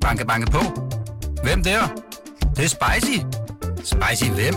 Banke, 0.00 0.24
banke 0.26 0.50
på. 0.50 0.62
Hvem 1.42 1.62
der? 1.62 1.80
Det, 2.40 2.56
det 2.56 2.64
er 2.64 2.68
spicy. 2.68 3.18
Spicy 3.84 4.30
hvem? 4.30 4.54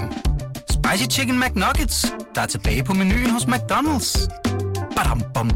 Spicy 0.69 1.05
Chicken 1.09 1.39
McNuggets, 1.39 2.05
der 2.35 2.41
er 2.41 2.45
tilbage 2.45 2.83
på 2.83 2.93
menuen 2.93 3.29
hos 3.29 3.45
McDonald's. 3.45 4.29
Badum, 4.95 5.21
bom, 5.33 5.49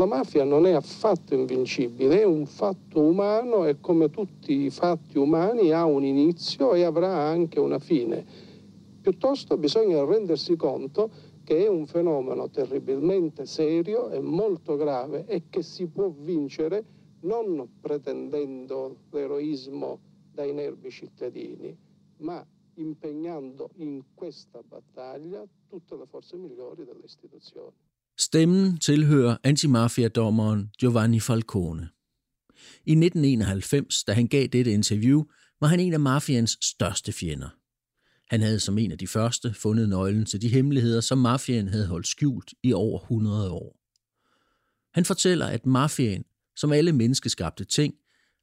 La 0.00 0.06
mafia 0.06 0.44
non 0.44 0.66
è 0.66 0.72
affatto 0.72 1.34
invincibile, 1.34 2.20
è 2.20 2.24
un 2.24 2.46
fatto 2.46 3.00
umano 3.00 3.66
e 3.66 3.80
come 3.80 4.08
tutti 4.08 4.64
i 4.64 4.70
fatti 4.70 5.18
umani 5.18 5.72
ha 5.72 5.84
un 5.84 6.04
inizio 6.04 6.72
e 6.72 6.84
avrà 6.84 7.12
anche 7.12 7.60
una 7.60 7.78
fine. 7.78 8.24
Piuttosto 9.02 9.58
bisogna 9.58 10.02
rendersi 10.02 10.56
conto 10.56 11.10
che 11.50 11.64
è 11.64 11.68
un 11.68 11.84
fenomeno 11.84 12.48
terribilmente 12.48 13.44
serio 13.44 14.08
e 14.10 14.20
molto 14.20 14.76
grave 14.76 15.26
e 15.26 15.48
che 15.50 15.64
si 15.64 15.88
può 15.88 16.08
vincere 16.08 16.84
non 17.22 17.68
pretendendo 17.80 19.00
l'eroismo 19.10 19.98
dai 20.32 20.52
nervi 20.52 20.92
cittadini, 20.92 21.76
ma 22.18 22.46
impegnando 22.74 23.70
in 23.78 24.00
questa 24.14 24.62
battaglia 24.62 25.44
tutte 25.68 25.96
le 25.96 26.06
forze 26.06 26.36
migliori 26.36 26.84
delle 26.84 27.02
istituzioni. 27.04 27.74
Stemmen 28.14 28.78
tilhører 28.78 29.40
antimafiadommeren 29.42 30.70
Giovanni 30.78 31.18
Falcone. 31.18 31.90
I 32.84 32.94
1991, 32.94 34.04
da 34.06 34.14
han 34.14 34.28
gav 34.28 34.46
dette 34.46 34.70
interview, 34.70 35.24
var 35.58 35.68
han 35.68 35.80
en 35.80 35.94
af 35.94 36.00
mafians 36.00 36.58
største 36.60 37.12
fjender. 37.12 37.59
Han 38.30 38.40
havde 38.40 38.60
som 38.60 38.78
en 38.78 38.92
af 38.92 38.98
de 38.98 39.06
første 39.06 39.54
fundet 39.54 39.88
nøglen 39.88 40.26
til 40.26 40.42
de 40.42 40.48
hemmeligheder, 40.48 41.00
som 41.00 41.18
mafiaen 41.18 41.68
havde 41.68 41.86
holdt 41.86 42.06
skjult 42.06 42.54
i 42.62 42.72
over 42.72 43.00
100 43.00 43.50
år. 43.50 43.76
Han 44.94 45.04
fortæller, 45.04 45.46
at 45.46 45.66
mafiaen, 45.66 46.24
som 46.56 46.72
alle 46.72 46.92
menneskeskabte 46.92 47.64
ting, 47.64 47.94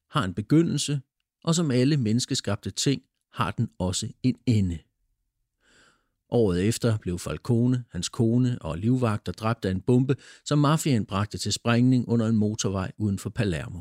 har 0.10 0.24
en 0.24 0.34
begyndelse, 0.34 1.02
og 1.44 1.56
som 1.56 1.72
alle 1.72 1.98
menneskeskabte 1.98 2.72
ting 2.72 3.02
har 3.34 3.52
den 3.52 3.70
også 3.80 4.08
en 4.24 4.36
ende. 4.46 4.80
Året 6.30 6.68
efter 6.68 6.98
blev 6.98 7.20
Falcone, 7.20 7.84
hans 7.92 8.10
kone 8.10 8.62
og 8.62 8.78
livvagter 8.78 9.32
dræbt 9.32 9.66
af 9.66 9.72
en 9.72 9.82
bombe, 9.82 10.16
som 10.46 10.60
mafiaen 10.60 11.06
bragte 11.06 11.38
til 11.38 11.54
sprængning 11.54 12.08
under 12.08 12.28
en 12.28 12.38
motorvej 12.38 12.92
uden 12.98 13.20
for 13.20 13.30
Palermo. 13.30 13.80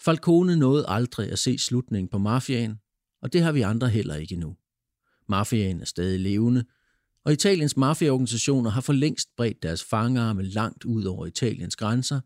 Falcone 0.00 0.56
nåede 0.56 0.84
aldrig 0.88 1.32
at 1.32 1.38
se 1.38 1.58
slutningen 1.58 2.08
på 2.08 2.18
mafiaen, 2.18 2.78
og 3.24 3.32
det 3.32 3.42
har 3.42 3.52
vi 3.52 3.60
andre 3.60 3.88
heller 3.88 4.14
ikke 4.14 4.36
nu. 4.36 4.56
Mafiaen 5.28 5.80
er 5.80 5.84
stadig 5.84 6.20
levende, 6.20 6.64
og 7.24 7.32
Italiens 7.32 7.76
mafiaorganisationer 7.76 8.70
har 8.70 8.80
for 8.80 8.92
længst 8.92 9.28
bredt 9.36 9.62
deres 9.62 9.84
fangarme 9.84 10.42
langt 10.42 10.84
ud 10.84 11.04
over 11.04 11.26
Italiens 11.26 11.76
grænser. 11.76 12.20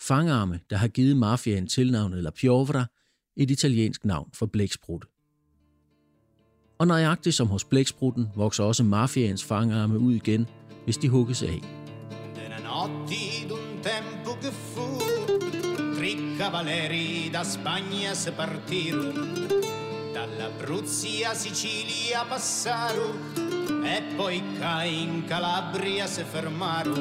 Fangarme, 0.00 0.60
der 0.70 0.76
har 0.76 0.88
givet 0.88 1.16
mafiaen 1.16 1.66
tilnavnet 1.66 2.22
La 2.22 2.30
Piovra, 2.30 2.86
et 3.36 3.50
italiensk 3.50 4.04
navn 4.04 4.30
for 4.34 4.46
blæksprutte. 4.46 5.08
Og 6.78 6.86
nøjagtigt 6.86 7.36
som 7.36 7.46
hos 7.46 7.64
blæksprutten 7.64 8.26
vokser 8.36 8.64
også 8.64 8.84
mafiaens 8.84 9.44
fangarme 9.44 9.98
ud 9.98 10.14
igen, 10.14 10.46
hvis 10.84 10.96
de 10.96 11.08
hugges 11.08 11.42
af. 11.42 11.60
notti 12.64 13.46
d'un 13.46 13.80
tempo 13.80 14.36
che 14.40 14.50
fu 14.50 14.86
tre 15.94 16.16
cavaleri 16.36 17.30
da 17.30 17.42
Spagna 17.44 18.14
se 18.14 18.32
partirono 18.32 19.73
dall'Abruzzi 20.14 21.24
Sicilia 21.34 22.24
passaro 22.28 23.14
e 23.84 24.14
poi 24.16 24.36
in 24.84 25.24
Calabria 25.28 26.06
se 26.06 26.24
fermaro 26.24 26.94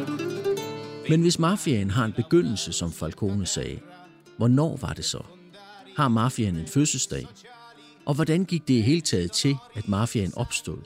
Men 1.09 1.21
hvis 1.21 1.39
mafiaen 1.39 1.91
har 1.91 2.05
en 2.05 2.13
begyndelse, 2.13 2.73
som 2.73 2.91
Falcone 2.91 3.45
sagde, 3.45 3.79
hvornår 4.37 4.77
var 4.77 4.93
det 4.93 5.05
så? 5.05 5.21
Har 5.97 6.07
mafiaen 6.07 6.55
en 6.55 6.67
fødselsdag? 6.67 7.27
Og 8.05 8.13
hvordan 8.13 8.45
gik 8.45 8.67
det 8.67 8.73
i 8.73 8.81
hele 8.81 9.01
taget 9.01 9.31
til, 9.31 9.55
at 9.75 9.87
mafiaen 9.87 10.33
opstod? 10.35 10.77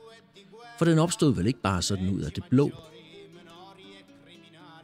For 0.78 0.86
den 0.86 1.00
opstod 1.00 1.36
vel 1.36 1.48
ikke 1.48 1.62
bare 1.62 1.82
sådan 1.82 2.10
ud 2.10 2.22
af 2.22 2.32
det 2.32 2.44
blå? 2.50 2.72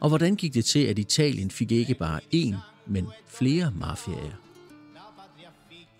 Og 0.00 0.08
hvordan 0.08 0.36
gik 0.36 0.54
det 0.54 0.64
til, 0.64 0.84
at 0.84 0.98
Italien 0.98 1.50
fik 1.50 1.72
ikke 1.72 1.94
bare 1.94 2.20
én, 2.34 2.54
men 2.86 3.06
flere 3.28 3.72
mafiaer? 3.80 4.43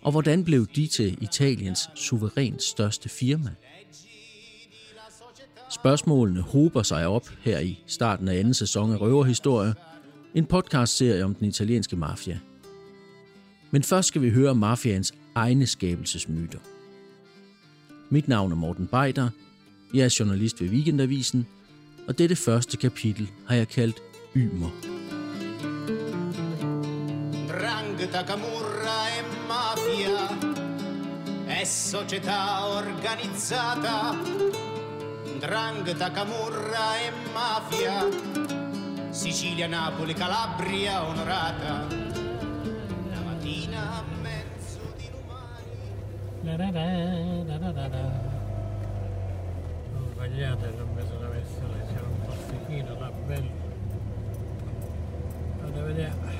Og 0.05 0.11
hvordan 0.11 0.43
blev 0.43 0.67
de 0.75 0.87
til 0.87 1.17
Italiens 1.21 1.89
suverænt 1.95 2.63
største 2.63 3.09
firma? 3.09 3.49
Spørgsmålene 5.71 6.41
hober 6.41 6.83
sig 6.83 7.07
op 7.07 7.29
her 7.41 7.59
i 7.59 7.79
starten 7.87 8.27
af 8.27 8.39
anden 8.39 8.53
sæson 8.53 8.93
af 8.93 9.01
Røverhistorie, 9.01 9.73
en 10.35 10.45
podcastserie 10.45 11.25
om 11.25 11.35
den 11.35 11.47
italienske 11.47 11.95
mafia. 11.95 12.39
Men 13.71 13.83
først 13.83 14.07
skal 14.07 14.21
vi 14.21 14.29
høre 14.29 14.55
mafians 14.55 15.13
egne 15.35 15.67
skabelsesmyter. 15.67 16.59
Mit 18.09 18.27
navn 18.27 18.51
er 18.51 18.55
Morten 18.55 18.87
Beider, 18.87 19.29
jeg 19.93 20.05
er 20.05 20.15
journalist 20.19 20.61
ved 20.61 20.69
Weekendavisen, 20.69 21.47
og 22.07 22.17
dette 22.17 22.35
første 22.35 22.77
kapitel 22.77 23.29
har 23.47 23.55
jeg 23.55 23.67
kaldt 23.67 23.97
Ymer. 24.35 24.94
Drangheta, 27.95 28.25
camurra 28.25 29.07
e 29.07 29.23
mafia 29.47 30.27
è 31.45 31.63
società 31.63 32.67
organizzata. 32.67 34.13
Drangheta, 35.39 36.11
camurra 36.11 36.97
e 36.97 37.11
mafia, 37.31 38.05
Sicilia, 39.11 39.67
Napoli, 39.67 40.13
Calabria 40.13 41.05
onorata. 41.05 41.87
La 43.11 43.21
mattina 43.23 43.93
a 43.93 44.03
mezzo 44.21 44.93
di 44.97 45.09
lumani. 45.09 46.51
Ho 49.95 50.09
sbagliato, 50.11 50.65
non 50.65 50.89
mi 50.93 51.01
sono 51.07 51.29
messo 51.29 51.61
c'era 51.87 52.07
un 52.07 52.25
postichino 52.25 52.99
là 52.99 53.09
bello. 53.25 53.63
Fate 55.61 55.81
vedere. 55.81 56.34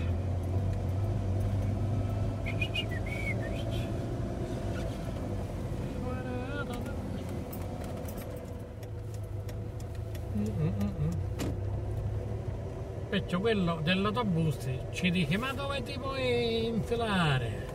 Quello 13.45 13.79
dell'autobus 13.83 14.57
ci 14.91 15.11
dice 15.11 15.37
ma 15.37 15.53
dove 15.53 15.83
ti 15.83 15.93
puoi 15.99 16.65
infilare? 16.65 17.67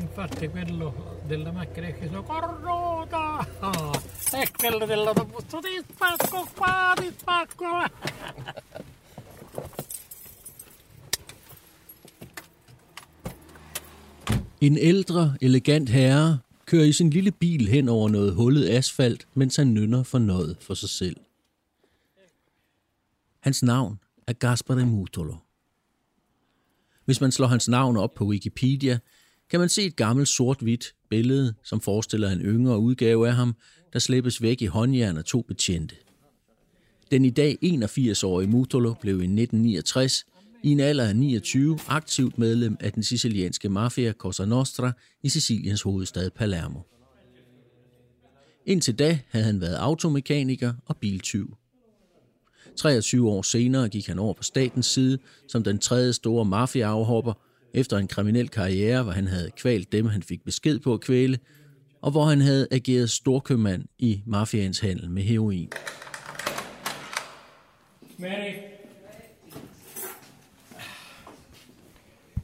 Infatti 0.00 0.48
quello 0.48 1.20
della 1.24 1.50
macchina 1.50 1.86
che 1.92 2.08
sono 2.08 2.22
cornuta 2.22 3.40
e 3.40 3.66
oh, 3.66 3.92
quello 4.54 4.84
dell'autobus 4.84 5.44
ti 5.46 5.82
spacco 5.88 6.46
qua, 6.54 6.92
ti 6.94 7.10
spacco 7.16 7.64
là. 7.64 7.90
En 14.58 14.76
ældre, 14.76 15.36
elegant 15.40 15.88
herre 15.88 16.40
kører 16.66 16.84
i 16.84 16.92
sin 16.92 17.10
lille 17.10 17.32
bil 17.32 17.68
hen 17.68 17.88
over 17.88 18.08
noget 18.08 18.34
hullet 18.34 18.68
asfalt, 18.68 19.26
mens 19.34 19.56
han 19.56 19.66
nynner 19.66 20.02
for 20.02 20.18
noget 20.18 20.56
for 20.60 20.74
sig 20.74 20.88
selv. 20.88 21.16
Hans 23.40 23.62
navn 23.62 24.01
af 24.26 24.38
Gaspare 24.38 24.86
Mutolo. 24.86 25.34
Hvis 27.04 27.20
man 27.20 27.32
slår 27.32 27.46
hans 27.46 27.68
navn 27.68 27.96
op 27.96 28.14
på 28.14 28.24
Wikipedia, 28.24 28.98
kan 29.50 29.60
man 29.60 29.68
se 29.68 29.82
et 29.82 29.96
gammelt 29.96 30.28
sort-hvidt 30.28 30.94
billede, 31.10 31.54
som 31.64 31.80
forestiller 31.80 32.30
en 32.30 32.40
yngre 32.40 32.78
udgave 32.78 33.28
af 33.28 33.34
ham, 33.34 33.56
der 33.92 33.98
slæbes 33.98 34.42
væk 34.42 34.62
i 34.62 34.66
håndjern 34.66 35.16
af 35.16 35.24
to 35.24 35.42
betjente. 35.42 35.96
Den 37.10 37.24
i 37.24 37.30
dag 37.30 37.58
81-årige 37.64 38.50
Mutolo 38.50 38.94
blev 39.00 39.14
i 39.14 39.24
1969 39.24 40.24
i 40.62 40.68
en 40.68 40.80
alder 40.80 41.08
af 41.08 41.16
29 41.16 41.78
aktivt 41.88 42.38
medlem 42.38 42.76
af 42.80 42.92
den 42.92 43.02
sicilianske 43.02 43.68
mafia 43.68 44.12
Cosa 44.12 44.44
Nostra 44.44 44.92
i 45.22 45.28
Siciliens 45.28 45.82
hovedstad 45.82 46.30
Palermo. 46.30 46.80
Indtil 48.66 48.98
da 48.98 49.20
havde 49.28 49.44
han 49.44 49.60
været 49.60 49.74
automekaniker 49.74 50.74
og 50.86 50.96
biltyv. 50.96 51.56
23 52.76 53.28
år 53.28 53.42
senere 53.42 53.88
gik 53.88 54.06
han 54.06 54.18
over 54.18 54.34
på 54.34 54.42
statens 54.42 54.86
side 54.86 55.18
som 55.48 55.62
den 55.62 55.78
tredje 55.78 56.12
store 56.12 56.44
mafiaafhopper 56.44 57.32
efter 57.74 57.98
en 57.98 58.08
kriminel 58.08 58.48
karriere, 58.48 59.02
hvor 59.02 59.12
han 59.12 59.26
havde 59.26 59.50
kvalt 59.50 59.92
dem, 59.92 60.06
han 60.06 60.22
fik 60.22 60.44
besked 60.44 60.78
på 60.78 60.94
at 60.94 61.00
kvæle, 61.00 61.38
og 62.02 62.10
hvor 62.10 62.24
han 62.24 62.40
havde 62.40 62.68
ageret 62.70 63.10
storkøbmand 63.10 63.84
i 63.98 64.22
mafiaens 64.26 64.80
handel 64.80 65.10
med 65.10 65.22
heroin. 65.22 65.68
Mary. 68.18 68.54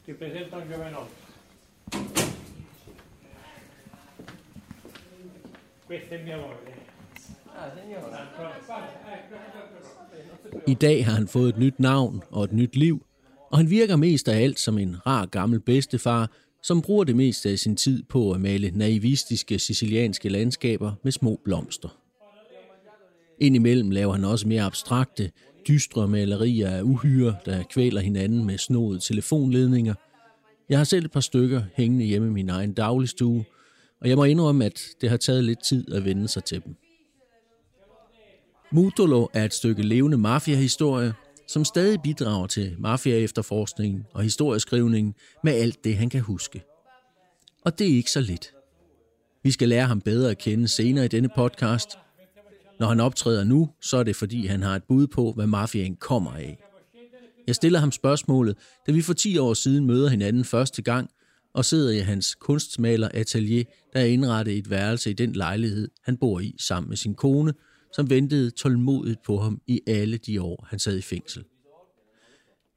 Ti 0.07 0.13
presento 0.13 0.57
un 0.57 0.69
giovenotto. 0.69 1.13
Questa 5.89 6.15
è 6.15 6.23
mia 6.23 6.37
moglie. 6.37 6.98
I 10.67 10.75
dag 10.75 11.05
har 11.05 11.13
han 11.13 11.29
fået 11.29 11.49
et 11.49 11.59
nyt 11.59 11.81
navn 11.81 12.23
og 12.31 12.45
et 12.45 12.53
nyt 12.53 12.77
liv, 12.77 13.07
og 13.51 13.59
han 13.59 13.71
virker 13.71 13.97
mest 13.97 14.29
af 14.29 14.43
alt 14.43 14.61
som 14.61 14.79
en 14.79 15.07
rar 15.07 15.27
gammel 15.27 15.61
bedstefar, 15.61 16.31
som 16.63 16.83
bruger 16.83 17.05
det 17.05 17.17
meste 17.17 17.51
af 17.51 17.59
sin 17.59 17.77
tid 17.77 18.03
på 18.03 18.33
at 18.33 18.41
male 18.41 18.71
naivistiske 18.71 19.59
sicilianske 19.59 20.29
landskaber 20.29 20.93
med 21.03 21.13
små 21.13 21.41
blomster. 21.45 21.89
Indimellem 23.41 23.91
laver 23.91 24.13
han 24.13 24.25
også 24.25 24.49
mere 24.49 24.63
abstrakte, 24.63 25.31
dystre 25.69 26.09
malerier 26.09 26.71
af 26.71 26.83
uhyre, 26.83 27.37
der 27.45 27.63
kvæler 27.63 28.01
hinanden 28.01 28.45
med 28.45 28.59
snodede 28.59 29.01
telefonledninger. 29.01 29.95
Jeg 30.69 30.79
har 30.79 30.85
selv 30.85 31.05
et 31.05 31.11
par 31.11 31.21
stykker 31.21 31.63
hængende 31.75 32.05
hjemme 32.05 32.29
i 32.29 32.31
min 32.31 32.49
egen 32.49 32.73
dagligstue, 32.73 33.45
og 34.01 34.09
jeg 34.09 34.17
må 34.17 34.25
indrømme, 34.25 34.65
at 34.65 34.81
det 35.01 35.11
har 35.11 35.17
taget 35.17 35.45
lidt 35.45 35.65
tid 35.65 35.95
at 35.95 36.05
vende 36.05 36.29
sig 36.29 36.45
til 36.45 36.65
dem. 36.65 36.77
Mutolo 38.71 39.29
er 39.33 39.45
et 39.45 39.55
stykke 39.55 39.83
levende 39.83 40.19
mafiahistorie, 40.19 41.15
som 41.47 41.65
stadig 41.65 42.03
bidrager 42.03 42.47
til 42.47 42.77
mafia-efterforskningen 42.79 44.07
og 44.15 44.23
historieskrivningen 44.23 45.15
med 45.45 45.53
alt 45.53 45.85
det, 45.85 45.97
han 45.97 46.11
kan 46.11 46.21
huske. 46.21 46.63
Og 47.65 47.79
det 47.79 47.87
er 47.87 47.97
ikke 47.97 48.11
så 48.11 48.21
lidt. 48.21 48.55
Vi 49.43 49.51
skal 49.51 49.69
lære 49.69 49.87
ham 49.87 50.01
bedre 50.01 50.31
at 50.31 50.39
kende 50.39 50.69
senere 50.69 51.05
i 51.05 51.09
denne 51.09 51.29
podcast. 51.37 51.89
Når 52.81 52.87
han 52.87 53.01
optræder 53.01 53.45
nu, 53.45 53.71
så 53.81 53.97
er 53.97 54.03
det 54.03 54.17
fordi, 54.17 54.47
han 54.47 54.63
har 54.63 54.77
et 54.77 54.85
bud 54.89 55.07
på, 55.07 55.33
hvad 55.33 55.47
mafiaen 55.47 55.97
kommer 55.97 56.33
af. 56.33 56.59
Jeg 57.47 57.55
stiller 57.55 57.79
ham 57.79 57.93
spørgsmålet, 57.93 58.57
da 58.87 58.93
vi 58.93 59.03
for 59.03 59.15
10 59.15 59.39
år 59.39 59.55
siden 59.55 59.87
møder 59.87 60.09
hinanden 60.09 60.45
første 60.45 60.83
gang, 60.83 61.11
og 61.55 61.65
sidder 61.65 61.91
i 61.91 61.99
hans 61.99 62.35
kunstmaler 62.35 63.09
atelier, 63.15 63.65
der 63.93 64.01
er 64.01 64.05
indrettet 64.05 64.59
et 64.59 64.71
værelse 64.71 65.11
i 65.11 65.13
den 65.13 65.33
lejlighed, 65.33 65.89
han 66.03 66.17
bor 66.17 66.41
i 66.41 66.55
sammen 66.59 66.89
med 66.89 66.97
sin 66.97 67.15
kone– 67.15 67.55
som 67.93 68.11
ventede 68.11 68.51
tålmodigt 68.51 69.23
på 69.23 69.39
ham 69.39 69.61
i 69.67 69.81
alle 69.87 70.17
de 70.17 70.43
år, 70.43 70.67
han 70.71 70.79
sad 70.79 70.99
i 70.99 71.03
fængsel. 71.03 71.45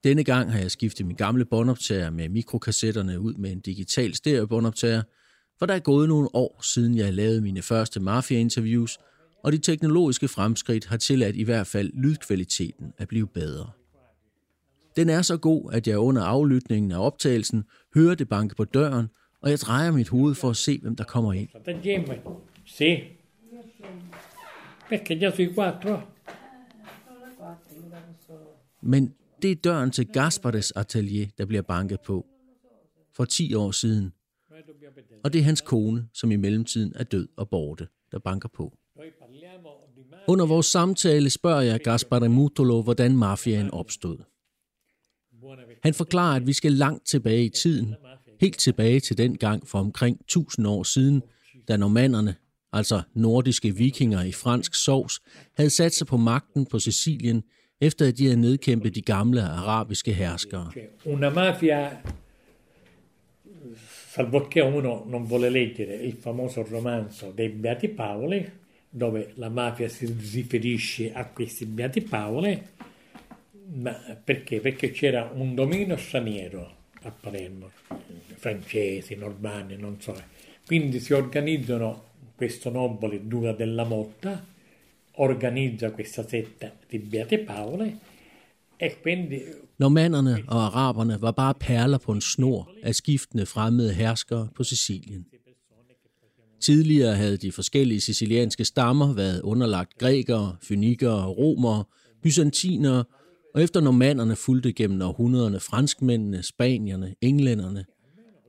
Denne 0.03 0.23
gang 0.23 0.51
har 0.51 0.59
jeg 0.59 0.71
skiftet 0.71 1.05
min 1.05 1.15
gamle 1.15 1.45
båndoptager 1.45 2.09
med 2.09 2.29
mikrokassetterne 2.29 3.19
ud 3.19 3.33
med 3.33 3.51
en 3.51 3.59
digital 3.59 4.13
stereobåndoptager, 4.13 5.01
for 5.59 5.65
der 5.65 5.73
er 5.73 5.79
gået 5.79 6.09
nogle 6.09 6.35
år 6.35 6.59
siden 6.73 6.97
jeg 6.97 7.13
lavede 7.13 7.41
mine 7.41 7.61
første 7.61 7.99
mafia-interviews, 7.99 8.97
og 9.43 9.51
de 9.51 9.57
teknologiske 9.57 10.27
fremskridt 10.27 10.85
har 10.85 10.97
tilladt 10.97 11.35
i 11.35 11.43
hvert 11.43 11.67
fald 11.67 11.91
lydkvaliteten 11.93 12.93
at 12.97 13.07
blive 13.07 13.27
bedre. 13.27 13.69
Den 14.95 15.09
er 15.09 15.21
så 15.21 15.37
god, 15.37 15.73
at 15.73 15.87
jeg 15.87 15.97
under 15.97 16.21
aflytningen 16.21 16.91
af 16.91 17.05
optagelsen 17.05 17.63
hører 17.95 18.15
det 18.15 18.29
banke 18.29 18.55
på 18.55 18.63
døren, 18.63 19.07
og 19.41 19.49
jeg 19.49 19.59
drejer 19.59 19.91
mit 19.91 20.09
hoved 20.09 20.35
for 20.35 20.49
at 20.49 20.57
se, 20.57 20.79
hvem 20.81 20.95
der 20.95 21.03
kommer 21.03 21.33
ind. 21.33 21.49
Se, 22.65 22.99
Perché 24.91 25.17
già 25.17 25.31
sui 25.31 25.53
quattro? 25.53 26.01
Men 28.81 29.13
det 29.41 29.51
er 29.51 29.55
døren 29.55 29.91
til 29.91 30.07
Gaspares 30.07 30.71
atelier, 30.71 31.27
der 31.37 31.45
bliver 31.45 31.61
banket 31.61 32.01
på. 32.01 32.25
For 33.13 33.25
10 33.25 33.53
år 33.53 33.71
siden. 33.71 34.13
Og 35.23 35.33
det 35.33 35.39
er 35.39 35.43
hans 35.43 35.61
kone, 35.61 36.07
som 36.13 36.31
i 36.31 36.35
mellemtiden 36.35 36.93
er 36.95 37.03
død 37.03 37.27
og 37.37 37.49
borte, 37.49 37.87
der 38.11 38.19
banker 38.19 38.49
på. 38.49 38.77
Under 40.27 40.45
vores 40.45 40.65
samtale 40.65 41.29
spørger 41.29 41.61
jeg 41.61 41.79
Gaspare 41.79 42.29
Mutolo, 42.29 42.81
hvordan 42.81 43.17
mafiaen 43.17 43.71
opstod. 43.71 44.17
Han 45.83 45.93
forklarer, 45.93 46.35
at 46.35 46.47
vi 46.47 46.53
skal 46.53 46.71
langt 46.71 47.05
tilbage 47.05 47.45
i 47.45 47.49
tiden, 47.49 47.95
helt 48.41 48.59
tilbage 48.59 48.99
til 48.99 49.17
den 49.17 49.37
gang 49.37 49.67
for 49.67 49.79
omkring 49.79 50.19
1000 50.21 50.67
år 50.67 50.83
siden, 50.83 51.21
da 51.67 51.77
normanderne 51.77 52.35
altså 52.73 53.01
nordiske 53.13 53.75
vikinger 53.75 54.23
i 54.23 54.31
fransk 54.31 54.75
sovs, 54.75 55.21
havde 55.57 55.69
sat 55.69 55.93
sig 55.93 56.07
på 56.07 56.17
magten 56.17 56.65
på 56.65 56.79
Sicilien, 56.79 57.43
efter 57.81 58.07
at 58.07 58.17
de 58.17 58.23
havde 58.23 58.41
nedkæmpet 58.41 58.95
de 58.95 59.01
gamle 59.01 59.41
arabiske 59.41 60.13
herskere. 60.13 60.71
Una 61.05 61.29
mafia, 61.29 62.01
salvo 64.15 64.39
che 64.39 64.61
uno 64.61 65.05
non 65.09 65.27
vuole 65.27 65.49
leggere 65.49 65.95
il 65.95 66.15
famoso 66.23 66.61
romanzo 66.71 67.33
dei 67.37 67.49
Beati 67.49 67.87
Paoli, 67.87 68.49
dove 68.91 69.25
la 69.35 69.49
mafia 69.49 69.89
si 69.89 70.05
riferisce 70.33 71.11
a 71.13 71.25
questi 71.25 71.65
Beati 71.65 72.01
Paoli, 72.01 72.61
ma 73.73 73.91
perché? 74.23 74.59
Perché 74.59 74.91
c'era 74.91 75.31
un 75.33 75.55
dominio 75.55 75.97
straniero 75.97 76.75
a 77.03 77.11
Palermo, 77.11 77.71
francesi, 78.35 79.15
normanni, 79.15 79.77
non 79.77 79.95
so. 80.01 80.13
Quindi 80.65 80.99
si 80.99 81.13
organizzano 81.13 82.03
questo 82.41 82.71
nobile 82.71 83.19
Dura 83.27 83.53
della 83.53 83.83
Motta 83.83 84.43
organizza 85.17 85.91
questa 85.91 86.27
setta 86.27 86.71
di 86.89 86.97
Beate 86.97 87.37
Paole 87.37 87.97
e 88.77 88.97
quindi 89.01 89.43
Normanderne 89.77 90.43
og 90.47 90.61
araberne 90.63 91.21
var 91.21 91.31
bare 91.31 91.53
perler 91.53 91.97
på 91.97 92.11
en 92.11 92.21
snor 92.21 92.69
af 92.83 92.95
skiftende 92.95 93.45
fremmede 93.45 93.93
herskere 93.93 94.47
på 94.55 94.63
Sicilien. 94.63 95.25
Tidligere 96.59 97.15
havde 97.15 97.37
de 97.37 97.51
forskellige 97.51 98.01
sicilianske 98.01 98.65
stammer 98.65 99.13
været 99.13 99.41
underlagt 99.41 99.97
grækere, 99.97 100.55
fynikere, 100.61 101.25
romere, 101.25 101.83
byzantinere, 102.23 103.03
og 103.53 103.63
efter 103.63 103.81
normanderne 103.81 104.35
fulgte 104.35 104.73
gennem 104.73 105.01
århundrederne 105.01 105.59
franskmændene, 105.59 106.43
spanierne, 106.43 107.15
englænderne, 107.21 107.85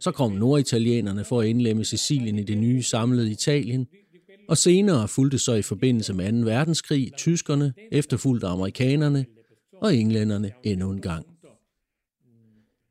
så 0.03 0.11
kom 0.11 0.33
norditalienerne 0.33 1.25
for 1.25 1.41
at 1.41 1.49
indlemme 1.49 1.85
Sicilien 1.85 2.39
i 2.39 2.43
det 2.43 2.59
nye 2.59 2.83
samlede 2.83 3.31
Italien, 3.31 3.87
og 4.49 4.59
senere 4.59 5.09
fulgte 5.09 5.39
så 5.39 5.55
i 5.55 5.63
forbindelse 5.63 6.15
med 6.15 6.43
2. 6.43 6.51
verdenskrig 6.51 7.13
tyskerne, 7.17 7.73
efterfulgte 7.93 8.47
amerikanerne 8.47 9.25
og 9.83 9.97
englænderne 9.97 10.53
endnu 10.65 10.91
en 10.91 11.01
gang. 11.01 11.27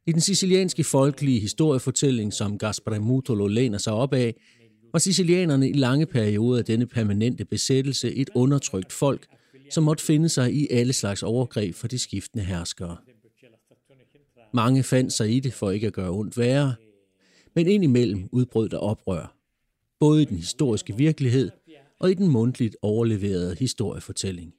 I 0.07 0.11
den 0.11 0.21
sicilianske 0.21 0.83
folkelige 0.83 1.39
historiefortælling, 1.39 2.33
som 2.33 2.57
Gaspare 2.57 2.99
Mutolo 2.99 3.47
læner 3.47 3.77
sig 3.77 3.93
op 3.93 4.13
af, 4.13 4.35
var 4.91 4.99
sicilianerne 4.99 5.69
i 5.69 5.73
lange 5.73 6.05
perioder 6.05 6.59
af 6.59 6.65
denne 6.65 6.85
permanente 6.85 7.45
besættelse 7.45 8.15
et 8.15 8.29
undertrykt 8.35 8.91
folk, 8.93 9.27
som 9.71 9.83
måtte 9.83 10.03
finde 10.03 10.29
sig 10.29 10.53
i 10.53 10.67
alle 10.71 10.93
slags 10.93 11.23
overgreb 11.23 11.75
for 11.75 11.87
de 11.87 11.99
skiftende 11.99 12.45
herskere. 12.45 12.97
Mange 14.53 14.83
fandt 14.83 15.13
sig 15.13 15.35
i 15.35 15.39
det 15.39 15.53
for 15.53 15.71
ikke 15.71 15.87
at 15.87 15.93
gøre 15.93 16.09
ondt 16.09 16.37
værre, 16.37 16.75
men 17.55 17.67
indimellem 17.67 18.29
udbrød 18.31 18.69
der 18.69 18.77
oprør. 18.77 19.37
Både 19.99 20.21
i 20.21 20.25
den 20.25 20.37
historiske 20.37 20.97
virkelighed 20.97 21.51
og 21.99 22.11
i 22.11 22.13
den 22.13 22.27
mundtligt 22.27 22.77
overleverede 22.81 23.55
historiefortælling. 23.59 24.53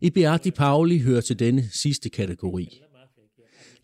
I 0.00 0.10
Beati 0.10 0.50
Pauli 0.50 0.98
hører 0.98 1.20
til 1.20 1.38
denne 1.38 1.68
sidste 1.72 2.08
kategori. 2.08 2.82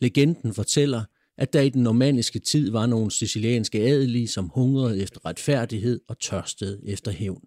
Legenden 0.01 0.55
fortæller, 0.55 1.05
at 1.37 1.53
der 1.53 1.61
i 1.61 1.69
den 1.69 1.83
normanniske 1.83 2.39
tid 2.39 2.71
var 2.71 2.87
nogle 2.87 3.11
sicilianske 3.11 3.81
adelige, 3.81 4.29
som 4.29 4.49
hungrede 4.55 5.03
efter 5.03 5.27
retfærdighed 5.27 6.01
og 6.09 6.19
tørstede 6.19 6.81
efter 6.85 7.11
hævn. 7.11 7.45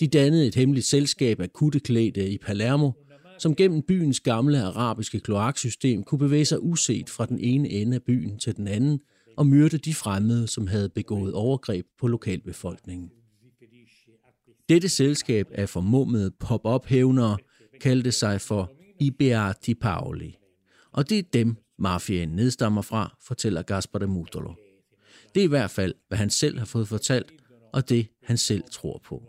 De 0.00 0.06
dannede 0.06 0.46
et 0.46 0.54
hemmeligt 0.54 0.86
selskab 0.86 1.40
af 1.40 1.52
kutteklædte 1.52 2.30
i 2.30 2.38
Palermo, 2.38 2.90
som 3.38 3.56
gennem 3.56 3.82
byens 3.82 4.20
gamle 4.20 4.62
arabiske 4.62 5.20
kloaksystem 5.20 6.02
kunne 6.02 6.18
bevæge 6.18 6.44
sig 6.44 6.62
uset 6.62 7.10
fra 7.10 7.26
den 7.26 7.38
ene 7.38 7.68
ende 7.68 7.94
af 7.94 8.02
byen 8.02 8.38
til 8.38 8.56
den 8.56 8.68
anden 8.68 9.00
og 9.36 9.46
myrde 9.46 9.78
de 9.78 9.94
fremmede, 9.94 10.46
som 10.46 10.66
havde 10.66 10.88
begået 10.88 11.34
overgreb 11.34 11.86
på 11.98 12.06
lokalbefolkningen. 12.06 13.10
Dette 14.68 14.88
selskab 14.88 15.46
af 15.52 15.68
formummede 15.68 16.30
pop-up-hævnere 16.30 17.36
kaldte 17.80 18.12
sig 18.12 18.40
for 18.40 18.72
Ibeati 19.00 19.74
Paoli. 19.74 20.36
Og 20.92 21.08
det 21.08 21.18
er 21.18 21.22
dem, 21.32 21.56
mafiaen 21.78 22.28
nedstammer 22.28 22.82
fra, 22.82 23.16
fortæller 23.26 23.62
Gaspar 23.62 23.98
de 23.98 24.06
Mutolo. 24.06 24.52
Det 25.34 25.40
er 25.40 25.44
i 25.44 25.48
hvert 25.48 25.70
fald, 25.70 25.94
hvad 26.08 26.18
han 26.18 26.30
selv 26.30 26.58
har 26.58 26.66
fået 26.66 26.88
fortalt, 26.88 27.32
og 27.72 27.88
det 27.88 28.06
han 28.22 28.38
selv 28.38 28.64
tror 28.70 29.00
på. 29.04 29.22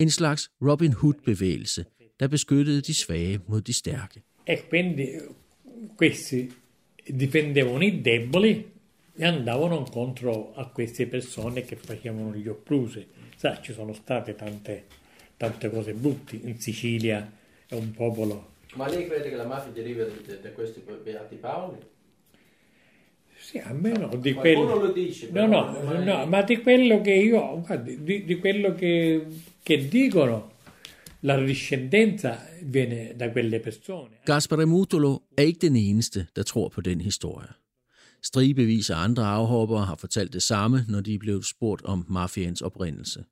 En 0.00 0.10
slags 0.10 0.50
Robin 0.62 0.92
Hood-bevægelse– 0.92 1.84
der 2.20 2.28
beskyttede 2.28 2.80
de 2.80 2.94
svage 2.94 3.40
mod 3.46 3.60
de 3.60 3.72
stærke. 3.72 4.22
E 4.46 4.56
quindi 4.68 5.18
questi 5.96 6.52
difendevano 7.06 7.84
i 7.84 8.00
deboli 8.00 8.70
e 9.16 9.24
andavano 9.24 9.82
contro 9.82 10.52
a 10.54 10.66
queste 10.66 11.06
persone 11.06 11.64
che 11.64 11.76
facevano 11.76 12.34
gli 12.34 12.48
opprusi. 12.48 13.06
Sa, 13.36 13.60
ci 13.60 13.72
sono 13.72 13.92
state 13.92 14.34
tante, 14.34 14.84
tante 15.36 15.70
cose 15.70 15.92
brutte. 15.92 16.36
In 16.42 16.58
Sicilia 16.58 17.30
è 17.66 17.74
un 17.74 17.90
popolo... 17.92 18.48
Ma 18.74 18.88
lei 18.88 19.06
crede 19.06 19.30
che 19.30 19.36
la 19.36 19.46
mafia 19.46 19.72
deriva 19.72 20.04
da, 20.04 20.34
da 20.34 20.50
questi 20.52 20.82
beati 21.02 21.36
Paoli? 21.36 21.78
Sì, 23.36 23.58
almeno 23.58 24.08
di 24.16 24.32
quello... 24.32 24.76
lo 24.76 24.92
dice. 24.92 25.28
No, 25.32 25.46
no, 25.46 26.02
no, 26.02 26.26
ma 26.26 26.42
di 26.42 26.58
quello 26.58 27.00
che 27.00 27.12
io... 27.12 27.60
Guardi, 27.60 28.02
di, 28.02 28.24
di 28.24 28.38
quello 28.38 28.74
che, 28.74 29.26
che 29.62 29.88
dicono 29.88 30.58
La 31.22 31.46
discendenza 31.46 32.38
viene 32.62 33.14
da 33.16 33.30
quelle 33.32 33.60
persone. 33.60 34.14
Eh. 34.14 34.24
Gaspare 34.24 34.66
Mutolo 34.66 35.18
er 35.36 35.42
ikke 35.42 35.66
den 35.66 35.76
eneste, 35.76 36.26
der 36.36 36.42
tror 36.42 36.68
på 36.68 36.80
den 36.80 37.00
historie. 37.00 37.48
Stribevis 38.22 38.90
af 38.90 38.96
andre 38.96 39.26
afhoppere 39.26 39.84
har 39.84 39.96
fortalt 39.96 40.32
det 40.32 40.42
samme, 40.42 40.84
når 40.88 41.00
de 41.00 41.14
er 41.14 41.18
blevet 41.18 41.46
spurgt 41.46 41.82
om 41.82 42.06
mafians 42.08 42.62
oprindelse. 42.62 43.24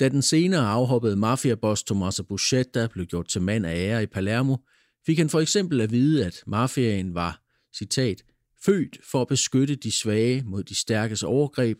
Da 0.00 0.08
den 0.08 0.22
senere 0.22 0.66
afhoppede 0.66 1.16
mafiaboss 1.16 1.82
Tommaso 1.82 2.22
Buscetta 2.22 2.86
blev 2.86 3.06
gjort 3.06 3.28
til 3.28 3.42
mand 3.42 3.66
af 3.66 3.76
ære 3.76 4.02
i 4.02 4.06
Palermo, 4.06 4.56
fik 5.06 5.18
han 5.18 5.28
for 5.28 5.40
eksempel 5.40 5.80
at 5.80 5.90
vide, 5.90 6.26
at 6.26 6.42
mafiaen 6.46 7.14
var, 7.14 7.42
citat, 7.74 8.24
født 8.64 8.98
for 9.10 9.22
at 9.22 9.28
beskytte 9.28 9.74
de 9.74 9.92
svage 9.92 10.42
mod 10.46 10.62
de 10.62 10.74
stærkes 10.74 11.22
overgreb, 11.22 11.78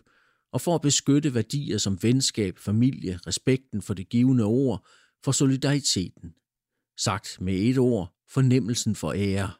og 0.52 0.60
for 0.60 0.74
at 0.74 0.80
beskytte 0.80 1.34
værdier 1.34 1.78
som 1.78 2.02
venskab, 2.02 2.58
familie, 2.58 3.18
respekten 3.26 3.82
for 3.82 3.94
det 3.94 4.08
givende 4.08 4.44
ord, 4.44 4.86
for 5.24 5.32
solidariteten. 5.32 6.34
Sagt 6.96 7.40
med 7.40 7.54
et 7.54 7.78
ord, 7.78 8.14
fornemmelsen 8.28 8.94
for 8.94 9.12
ære. 9.12 9.50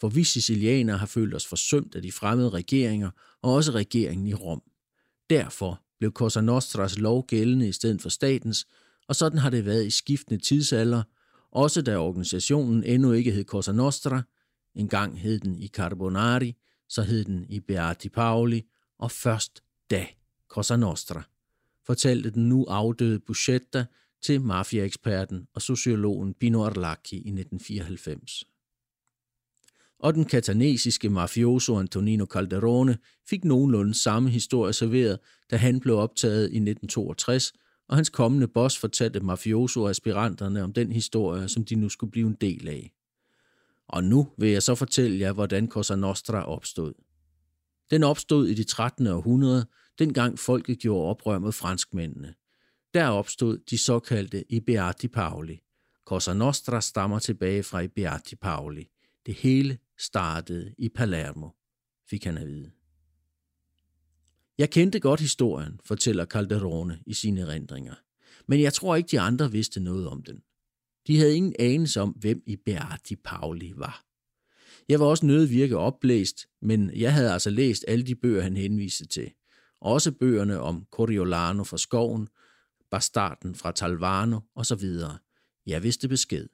For 0.00 0.08
vi 0.08 0.24
sicilianere 0.24 0.98
har 0.98 1.06
følt 1.06 1.34
os 1.34 1.46
forsømt 1.46 1.94
af 1.94 2.02
de 2.02 2.12
fremmede 2.12 2.50
regeringer, 2.50 3.10
og 3.42 3.52
også 3.52 3.72
regeringen 3.72 4.26
i 4.26 4.34
Rom. 4.34 4.62
Derfor 5.30 5.82
blev 5.98 6.12
Cosa 6.12 6.40
Nostras 6.40 6.98
lov 6.98 7.26
gældende 7.26 7.68
i 7.68 7.72
stedet 7.72 8.02
for 8.02 8.08
statens, 8.08 8.66
og 9.08 9.16
sådan 9.16 9.38
har 9.38 9.50
det 9.50 9.64
været 9.64 9.86
i 9.86 9.90
skiftende 9.90 10.44
tidsalder, 10.44 11.02
også 11.50 11.82
da 11.82 11.98
organisationen 11.98 12.84
endnu 12.84 13.12
ikke 13.12 13.32
hed 13.32 13.44
Cosa 13.44 13.72
Nostra, 13.72 14.22
engang 14.74 15.20
hed 15.20 15.40
den 15.40 15.58
i 15.58 15.68
Carbonari, 15.68 16.56
så 16.88 17.02
hed 17.02 17.24
den 17.24 17.46
i 17.48 17.60
Beati 17.60 18.08
Paoli, 18.08 18.62
og 18.98 19.10
først 19.10 19.62
da 19.90 20.06
Cosa 20.54 20.76
Nostra, 20.76 21.22
fortalte 21.86 22.30
den 22.30 22.48
nu 22.48 22.64
afdøde 22.64 23.20
Buscetta 23.20 23.84
til 24.22 24.40
mafiaeksperten 24.40 25.48
og 25.54 25.62
sociologen 25.62 26.34
Pino 26.34 26.64
Arlacchi 26.64 27.16
i 27.16 27.18
1994. 27.18 28.44
Og 29.98 30.14
den 30.14 30.24
katanesiske 30.24 31.10
mafioso 31.10 31.78
Antonino 31.78 32.24
Calderone 32.24 32.98
fik 33.28 33.44
nogenlunde 33.44 33.94
samme 33.94 34.30
historie 34.30 34.72
serveret, 34.72 35.18
da 35.50 35.56
han 35.56 35.80
blev 35.80 35.96
optaget 35.96 36.42
i 36.42 36.56
1962, 36.56 37.52
og 37.88 37.96
hans 37.96 38.10
kommende 38.10 38.48
boss 38.48 38.78
fortalte 38.78 39.20
mafioso-aspiranterne 39.20 40.62
om 40.62 40.72
den 40.72 40.92
historie, 40.92 41.48
som 41.48 41.64
de 41.64 41.74
nu 41.74 41.88
skulle 41.88 42.10
blive 42.10 42.26
en 42.26 42.36
del 42.40 42.68
af. 42.68 42.92
Og 43.88 44.04
nu 44.04 44.28
vil 44.38 44.50
jeg 44.50 44.62
så 44.62 44.74
fortælle 44.74 45.20
jer, 45.20 45.32
hvordan 45.32 45.68
Cosa 45.68 45.96
Nostra 45.96 46.44
opstod. 46.44 46.92
Den 47.90 48.02
opstod 48.02 48.46
i 48.46 48.54
det 48.54 48.66
13. 48.66 49.06
århundrede, 49.06 49.66
dengang 49.98 50.38
folket 50.38 50.78
gjorde 50.78 51.10
oprør 51.10 51.38
mod 51.38 51.52
franskmændene. 51.52 52.34
Der 52.94 53.06
opstod 53.06 53.58
de 53.58 53.78
såkaldte 53.78 54.52
Ibeati 54.52 55.08
Pauli. 55.08 55.60
Cosa 56.04 56.32
Nostra 56.32 56.80
stammer 56.80 57.18
tilbage 57.18 57.62
fra 57.62 57.80
Ibeati 57.80 58.36
Pauli. 58.36 58.90
Det 59.26 59.34
hele 59.34 59.78
startede 59.98 60.74
i 60.78 60.88
Palermo, 60.88 61.48
fik 62.10 62.24
han 62.24 62.38
at 62.38 62.46
vide. 62.46 62.70
Jeg 64.58 64.70
kendte 64.70 65.00
godt 65.00 65.20
historien, 65.20 65.80
fortæller 65.84 66.24
Calderone 66.24 67.00
i 67.06 67.14
sine 67.14 67.40
erindringer, 67.40 67.94
men 68.46 68.60
jeg 68.60 68.72
tror 68.72 68.96
ikke, 68.96 69.08
de 69.10 69.20
andre 69.20 69.52
vidste 69.52 69.80
noget 69.80 70.08
om 70.08 70.22
den. 70.22 70.42
De 71.06 71.18
havde 71.18 71.36
ingen 71.36 71.54
anelse 71.58 72.00
om, 72.00 72.10
hvem 72.10 72.42
Ibeati 72.46 73.16
Pauli 73.16 73.72
var. 73.76 74.04
Jeg 74.88 75.00
var 75.00 75.06
også 75.06 75.26
nødt 75.26 75.50
virke 75.50 75.76
oplæst, 75.76 76.46
men 76.62 76.90
jeg 76.96 77.12
havde 77.14 77.32
altså 77.32 77.50
læst 77.50 77.84
alle 77.88 78.04
de 78.04 78.14
bøger, 78.14 78.42
han 78.42 78.56
henviste 78.56 79.06
til. 79.06 79.32
Også 79.84 80.12
bøgerne 80.12 80.60
om 80.60 80.86
Coriolano 80.90 81.64
fra 81.64 81.78
skoven, 81.78 82.28
Bastarden 82.90 83.54
fra 83.54 83.72
Talvano 83.72 84.40
osv. 84.54 84.84
Jeg 85.66 85.82
vidste 85.82 86.08
besked. 86.08 86.48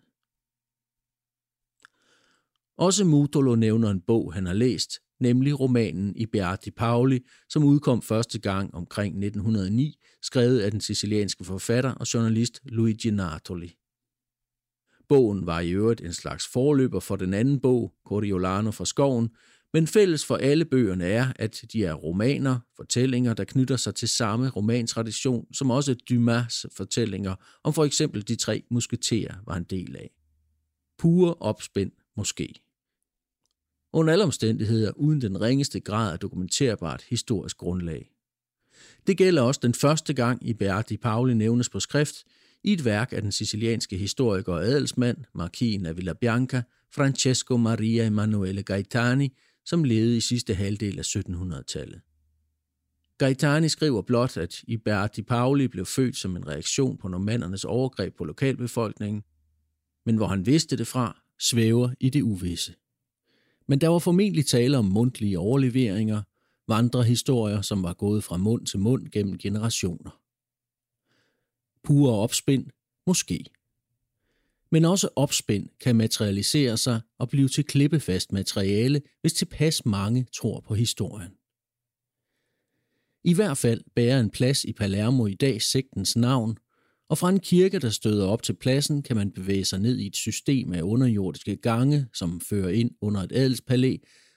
Også 2.76 3.04
Mutolo 3.04 3.54
nævner 3.54 3.90
en 3.90 4.00
bog, 4.00 4.34
han 4.34 4.46
har 4.46 4.52
læst, 4.52 4.98
nemlig 5.20 5.60
romanen 5.60 6.16
i 6.16 6.26
Beati 6.26 6.70
Paoli, 6.70 7.26
som 7.48 7.64
udkom 7.64 8.02
første 8.02 8.38
gang 8.38 8.74
omkring 8.74 9.24
1909, 9.24 9.98
skrevet 10.22 10.60
af 10.60 10.70
den 10.70 10.80
sicilianske 10.80 11.44
forfatter 11.44 11.94
og 11.94 12.14
journalist 12.14 12.60
Luigi 12.64 13.10
Nartoli. 13.10 13.76
Bogen 15.08 15.46
var 15.46 15.60
i 15.60 15.70
øvrigt 15.70 16.00
en 16.00 16.12
slags 16.12 16.48
forløber 16.48 17.00
for 17.00 17.16
den 17.16 17.34
anden 17.34 17.60
bog, 17.60 17.94
Coriolano 18.06 18.70
fra 18.70 18.84
skoven, 18.84 19.30
men 19.72 19.86
fælles 19.86 20.24
for 20.24 20.36
alle 20.36 20.64
bøgerne 20.64 21.04
er, 21.04 21.32
at 21.36 21.64
de 21.72 21.84
er 21.84 21.94
romaner, 21.94 22.58
fortællinger, 22.76 23.34
der 23.34 23.44
knytter 23.44 23.76
sig 23.76 23.94
til 23.94 24.08
samme 24.08 24.48
romantradition, 24.48 25.54
som 25.54 25.70
også 25.70 25.96
Dumas' 26.10 26.76
fortællinger 26.76 27.34
om 27.64 27.74
for 27.74 27.84
eksempel 27.84 28.28
de 28.28 28.36
tre 28.36 28.62
musketerer 28.70 29.34
var 29.46 29.56
en 29.56 29.64
del 29.64 29.96
af. 29.96 30.10
Pure 30.98 31.34
opspænd 31.34 31.92
måske. 32.16 32.54
Under 33.92 34.12
alle 34.12 34.24
omstændigheder 34.24 34.92
uden 34.96 35.20
den 35.20 35.40
ringeste 35.40 35.80
grad 35.80 36.12
af 36.12 36.18
dokumenterbart 36.18 37.02
historisk 37.08 37.56
grundlag. 37.56 38.10
Det 39.06 39.16
gælder 39.16 39.42
også 39.42 39.60
den 39.62 39.74
første 39.74 40.14
gang 40.14 40.48
i 40.48 40.52
Beati 40.52 40.96
Pauli 40.96 41.34
nævnes 41.34 41.68
på 41.68 41.80
skrift 41.80 42.24
i 42.64 42.72
et 42.72 42.84
værk 42.84 43.12
af 43.12 43.22
den 43.22 43.32
sicilianske 43.32 43.96
historiker 43.96 44.52
og 44.52 44.64
adelsmand, 44.64 45.16
markien 45.34 45.86
af 45.86 45.96
Villa 45.96 46.12
Bianca, 46.12 46.62
Francesco 46.94 47.56
Maria 47.56 48.06
Emanuele 48.06 48.62
Gaetani, 48.62 49.36
som 49.64 49.84
levede 49.84 50.16
i 50.16 50.20
sidste 50.20 50.54
halvdel 50.54 50.98
af 50.98 51.02
1700-tallet. 51.02 52.00
Gaetani 53.18 53.68
skriver 53.68 54.02
blot, 54.02 54.36
at 54.36 54.62
Ibert 54.68 55.16
di 55.16 55.22
Pauli 55.22 55.68
blev 55.68 55.86
født 55.86 56.16
som 56.16 56.36
en 56.36 56.48
reaktion 56.48 56.98
på 56.98 57.08
normandernes 57.08 57.64
overgreb 57.64 58.16
på 58.16 58.24
lokalbefolkningen, 58.24 59.22
men 60.06 60.16
hvor 60.16 60.26
han 60.26 60.46
vidste 60.46 60.76
det 60.76 60.86
fra, 60.86 61.22
svæver 61.38 61.90
i 62.00 62.10
det 62.10 62.22
uvisse. 62.22 62.74
Men 63.68 63.80
der 63.80 63.88
var 63.88 63.98
formentlig 63.98 64.46
tale 64.46 64.78
om 64.78 64.84
mundtlige 64.84 65.38
overleveringer, 65.38 66.22
vandrehistorier, 66.68 67.60
som 67.60 67.82
var 67.82 67.94
gået 67.94 68.24
fra 68.24 68.36
mund 68.36 68.66
til 68.66 68.78
mund 68.78 69.08
gennem 69.08 69.38
generationer. 69.38 70.20
Pure 71.84 72.14
opspind? 72.14 72.66
Måske. 73.06 73.44
Men 74.72 74.84
også 74.84 75.08
opspind 75.16 75.68
kan 75.80 75.96
materialisere 75.96 76.76
sig 76.76 77.00
og 77.18 77.28
blive 77.28 77.48
til 77.48 77.64
klippefast 77.64 78.32
materiale, 78.32 79.02
hvis 79.20 79.32
tilpas 79.32 79.86
mange 79.86 80.26
tror 80.36 80.60
på 80.60 80.74
historien. 80.74 81.30
I 83.24 83.34
hvert 83.34 83.58
fald 83.58 83.80
bærer 83.96 84.20
en 84.20 84.30
plads 84.30 84.64
i 84.64 84.72
Palermo 84.72 85.26
i 85.26 85.34
dag 85.34 85.62
sektens 85.62 86.16
navn, 86.16 86.56
og 87.08 87.18
fra 87.18 87.28
en 87.28 87.40
kirke, 87.40 87.78
der 87.78 87.90
støder 87.90 88.26
op 88.26 88.42
til 88.42 88.52
pladsen, 88.52 89.02
kan 89.02 89.16
man 89.16 89.30
bevæge 89.30 89.64
sig 89.64 89.80
ned 89.80 89.98
i 89.98 90.06
et 90.06 90.16
system 90.16 90.72
af 90.72 90.82
underjordiske 90.82 91.56
gange, 91.56 92.06
som 92.14 92.40
fører 92.40 92.68
ind 92.68 92.90
under 93.00 93.20
et 93.20 93.32
adelspalæ, 93.32 93.96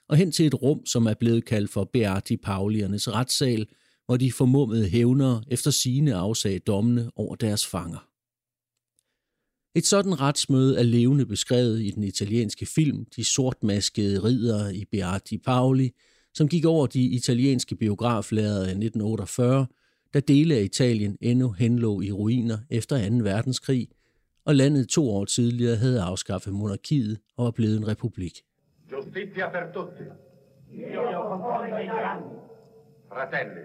og 0.09 0.17
hen 0.17 0.31
til 0.31 0.47
et 0.47 0.61
rum, 0.61 0.85
som 0.85 1.05
er 1.05 1.13
blevet 1.13 1.45
kaldt 1.45 1.71
for 1.71 1.89
Beati 1.93 2.37
Pauliernes 2.37 3.09
retssal, 3.09 3.67
hvor 4.05 4.17
de 4.17 4.31
formummede 4.31 4.89
hævnere 4.89 5.43
efter 5.47 5.71
sine 5.71 6.15
afsag 6.15 6.61
dommene 6.67 7.11
over 7.15 7.35
deres 7.35 7.65
fanger. 7.65 8.12
Et 9.75 9.85
sådan 9.85 10.21
retsmøde 10.21 10.79
er 10.79 10.83
levende 10.83 11.25
beskrevet 11.25 11.81
i 11.81 11.91
den 11.91 12.03
italienske 12.03 12.65
film 12.65 13.05
De 13.15 13.25
sortmaskede 13.25 14.23
ridere 14.23 14.75
i 14.75 14.85
Beati 14.91 15.37
Paoli, 15.37 15.91
som 16.33 16.47
gik 16.47 16.65
over 16.65 16.87
de 16.87 17.01
italienske 17.01 17.75
biograflader 17.75 18.59
af 18.59 18.75
1948, 18.75 19.67
da 20.13 20.19
dele 20.19 20.55
af 20.55 20.61
Italien 20.61 21.17
endnu 21.21 21.51
henlå 21.51 22.01
i 22.01 22.11
ruiner 22.11 22.57
efter 22.69 23.09
2. 23.09 23.15
verdenskrig, 23.15 23.87
og 24.45 24.55
landet 24.55 24.89
to 24.89 25.09
år 25.09 25.25
tidligere 25.25 25.75
havde 25.75 26.01
afskaffet 26.01 26.53
monarkiet 26.53 27.19
og 27.37 27.45
var 27.45 27.51
blevet 27.51 27.77
en 27.77 27.87
republik. 27.87 28.33
Giustizia 28.89 29.49
per 29.49 29.71
tutti. 29.73 30.03
Io. 30.73 31.03
Fratelli, 33.09 33.63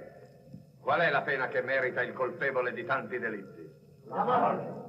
qual 0.84 1.00
è 1.00 1.10
la 1.10 1.22
pena 1.28 1.48
che 1.52 1.60
merita 1.62 2.00
il 2.02 2.12
colpevole 2.12 2.70
di 2.76 2.84
tanti 2.86 3.18
delitti? 3.18 3.62
La 4.10 4.24
morte. 4.24 4.87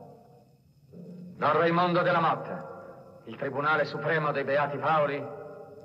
Don 1.40 1.54
Raimondo 1.54 2.02
della 2.02 2.20
Motta, 2.20 3.22
il 3.26 3.38
Tribunale 3.38 3.86
Supremo 3.86 4.34
dei 4.34 4.44
Beati 4.44 4.78
Paoli 4.78 5.24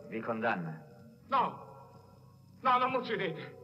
vi 0.08 0.20
condanna. 0.20 0.82
No, 1.28 1.44
no, 2.60 2.78
non 2.78 2.90
mi 2.90 2.96
uccidete. 2.96 3.62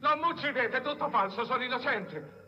Non 0.00 0.18
mi 0.18 0.30
uccidete, 0.32 0.78
è 0.78 0.82
tutto 0.82 1.08
falso, 1.10 1.44
sono 1.44 1.62
innocente. 1.62 2.42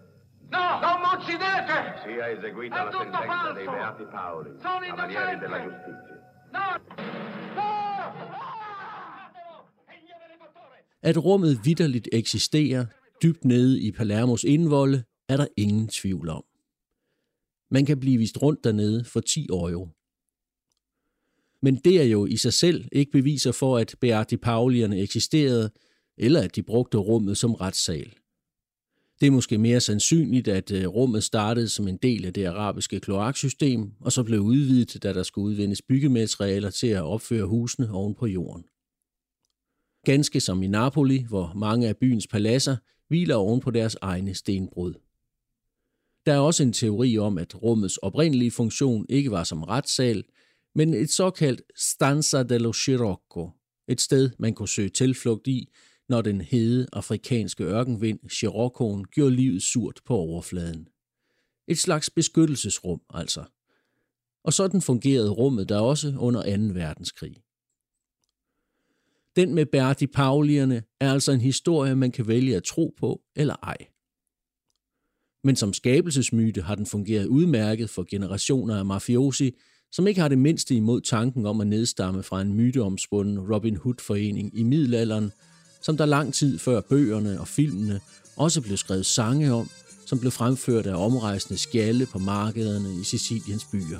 No, 0.48 0.80
non 0.80 0.98
mi 1.00 1.16
uccidete! 1.16 2.00
Sia 2.04 2.28
eseguita 2.28 2.80
È 2.80 2.84
la 2.84 2.90
tutto 2.90 3.02
sentenza 3.04 3.26
falso! 3.26 3.52
dei 3.52 3.64
Beati 3.66 4.04
Paoli, 4.04 4.50
Sono 4.60 4.78
cavalieri 4.80 5.34
innocente! 5.34 5.38
della 5.38 5.62
giustizia. 5.62 6.16
No! 6.50 6.60
No! 7.54 8.14
At 11.02 11.16
rummet 11.16 11.58
vidderligt 11.64 12.12
eksisterer 12.12 12.86
dybt 13.22 13.44
nede 13.44 13.78
i 13.78 13.92
Palermos 13.92 14.42
indvolde, 14.42 15.04
er 15.28 15.36
der 15.36 15.48
ingen 15.56 15.88
tvivl 15.88 16.28
om. 16.28 16.45
Man 17.70 17.86
kan 17.86 18.00
blive 18.00 18.18
vist 18.18 18.42
rundt 18.42 18.64
dernede 18.64 19.04
for 19.04 19.20
10 19.20 19.46
euro. 19.50 19.88
Men 21.62 21.76
det 21.76 22.00
er 22.00 22.04
jo 22.04 22.26
i 22.26 22.36
sig 22.36 22.52
selv 22.52 22.84
ikke 22.92 23.12
beviser 23.12 23.52
for, 23.52 23.78
at 23.78 23.94
Beati 24.00 24.36
Paulierne 24.36 25.00
eksisterede, 25.00 25.70
eller 26.16 26.40
at 26.40 26.56
de 26.56 26.62
brugte 26.62 26.98
rummet 26.98 27.36
som 27.36 27.54
retssal. 27.54 28.12
Det 29.20 29.26
er 29.26 29.30
måske 29.30 29.58
mere 29.58 29.80
sandsynligt, 29.80 30.48
at 30.48 30.70
øh, 30.70 30.86
rummet 30.86 31.24
startede 31.24 31.68
som 31.68 31.88
en 31.88 31.96
del 31.96 32.24
af 32.24 32.32
det 32.32 32.44
arabiske 32.44 33.00
kloaksystem, 33.00 33.92
og 34.00 34.12
så 34.12 34.22
blev 34.22 34.40
udvidet, 34.40 35.02
da 35.02 35.12
der 35.12 35.22
skulle 35.22 35.44
udvindes 35.44 35.82
byggematerialer 35.82 36.70
til 36.70 36.86
at 36.86 37.02
opføre 37.02 37.46
husene 37.46 37.90
oven 37.90 38.14
på 38.14 38.26
jorden. 38.26 38.64
Ganske 40.04 40.40
som 40.40 40.62
i 40.62 40.66
Napoli, 40.66 41.24
hvor 41.28 41.52
mange 41.54 41.88
af 41.88 41.96
byens 41.96 42.26
paladser 42.26 42.76
hviler 43.08 43.34
oven 43.34 43.60
på 43.60 43.70
deres 43.70 43.96
egne 44.00 44.34
stenbrud. 44.34 44.94
Der 46.26 46.32
er 46.34 46.38
også 46.38 46.62
en 46.62 46.72
teori 46.72 47.18
om, 47.18 47.38
at 47.38 47.62
rummets 47.62 47.96
oprindelige 47.96 48.50
funktion 48.50 49.06
ikke 49.08 49.30
var 49.30 49.44
som 49.44 49.62
retssal, 49.62 50.24
men 50.74 50.94
et 50.94 51.10
såkaldt 51.10 51.62
stanza 51.76 52.42
dello 52.42 52.72
scirocco, 52.72 53.50
et 53.88 54.00
sted, 54.00 54.30
man 54.38 54.54
kunne 54.54 54.68
søge 54.68 54.88
tilflugt 54.88 55.46
i, 55.46 55.68
når 56.08 56.22
den 56.22 56.40
hede 56.40 56.86
afrikanske 56.92 57.64
ørkenvind, 57.64 58.18
Sciroccoen, 58.28 59.04
gjorde 59.04 59.36
livet 59.36 59.62
surt 59.62 60.00
på 60.04 60.14
overfladen. 60.14 60.88
Et 61.68 61.78
slags 61.78 62.10
beskyttelsesrum, 62.10 63.00
altså. 63.14 63.44
Og 64.44 64.52
sådan 64.52 64.82
fungerede 64.82 65.30
rummet 65.30 65.68
der 65.68 65.78
også 65.78 66.14
under 66.18 66.56
2. 66.56 66.74
verdenskrig. 66.74 67.36
Den 69.36 69.54
med 69.54 69.66
Berti 69.66 70.06
Paulierne 70.06 70.82
er 71.00 71.12
altså 71.12 71.32
en 71.32 71.40
historie, 71.40 71.96
man 71.96 72.12
kan 72.12 72.28
vælge 72.28 72.56
at 72.56 72.64
tro 72.64 72.94
på 72.98 73.22
eller 73.36 73.56
ej. 73.62 73.76
Men 75.46 75.56
som 75.56 75.72
skabelsesmyte 75.72 76.62
har 76.62 76.74
den 76.74 76.86
fungeret 76.86 77.26
udmærket 77.26 77.90
for 77.90 78.06
generationer 78.10 78.76
af 78.78 78.84
mafiosi, 78.86 79.52
som 79.92 80.06
ikke 80.06 80.20
har 80.20 80.28
det 80.28 80.38
mindste 80.38 80.74
imod 80.74 81.00
tanken 81.00 81.46
om 81.46 81.60
at 81.60 81.66
nedstamme 81.66 82.22
fra 82.22 82.40
en 82.40 82.54
myteomspunden 82.54 83.38
Robin 83.38 83.76
Hood-forening 83.76 84.58
i 84.58 84.62
middelalderen, 84.62 85.32
som 85.82 85.96
der 85.96 86.06
lang 86.06 86.34
tid 86.34 86.58
før 86.58 86.80
bøgerne 86.80 87.40
og 87.40 87.48
filmene 87.48 88.00
også 88.36 88.60
blev 88.60 88.76
skrevet 88.76 89.06
sange 89.06 89.52
om, 89.52 89.70
som 90.06 90.18
blev 90.18 90.30
fremført 90.30 90.86
af 90.86 91.04
omrejsende 91.04 91.58
skjalde 91.58 92.06
på 92.06 92.18
markederne 92.18 93.00
i 93.00 93.04
Siciliens 93.04 93.66
byer. 93.72 93.98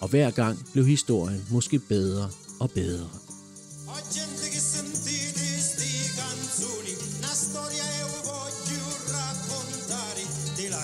Og 0.00 0.08
hver 0.08 0.30
gang 0.30 0.58
blev 0.72 0.86
historien 0.86 1.40
måske 1.50 1.78
bedre 1.88 2.30
og 2.60 2.70
bedre. 2.70 3.08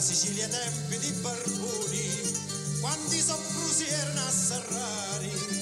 Sicilia 0.05 0.47
tempi 0.49 0.99
di 0.99 1.11
barboni, 1.23 2.11
quanti 2.83 3.19
soprusi 3.23 3.87
erano 3.87 4.21
assarrari. 4.27 5.31
Perché 5.31 5.54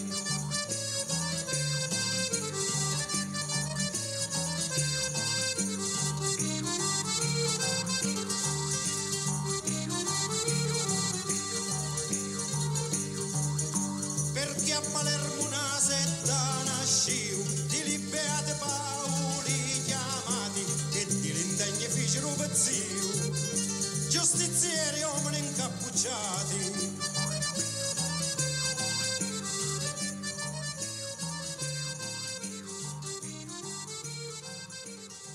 incappucciati. 26.02 26.82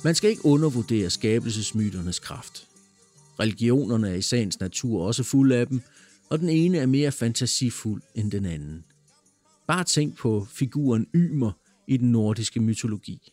Man 0.04 0.16
skal 0.16 0.30
ikke 0.30 0.46
undervurdere 0.46 1.10
skabelsesmyternes 1.10 2.20
kraft. 2.20 2.68
Religionerne 3.40 4.10
er 4.10 4.14
i 4.14 4.22
sagens 4.22 4.60
natur 4.60 5.06
også 5.06 5.24
fulde 5.24 5.56
af 5.56 5.68
dem, 5.68 5.82
og 6.30 6.40
den 6.40 6.50
ene 6.50 6.78
er 6.78 6.86
mere 6.86 7.12
fantasifuld 7.12 8.02
end 8.16 8.32
den 8.32 8.46
anden. 8.46 8.86
Bare 9.68 9.84
tænk 9.84 10.18
på 10.18 10.48
figuren 10.50 11.08
Ymer 11.16 11.52
i 11.88 11.98
den 11.98 12.12
nordiske 12.12 12.60
mytologi. 12.60 13.32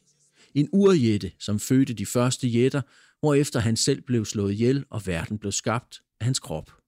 En 0.54 0.68
urjætte, 0.72 1.32
som 1.38 1.60
fødte 1.60 1.94
de 1.94 2.06
første 2.06 2.48
jætter, 2.48 2.82
hvorefter 3.20 3.60
han 3.60 3.76
selv 3.76 4.02
blev 4.02 4.24
slået 4.24 4.52
ihjel, 4.52 4.84
og 4.90 5.06
verden 5.06 5.38
blev 5.38 5.52
skabt 5.52 6.02
af 6.20 6.24
hans 6.24 6.38
krop. 6.38 6.83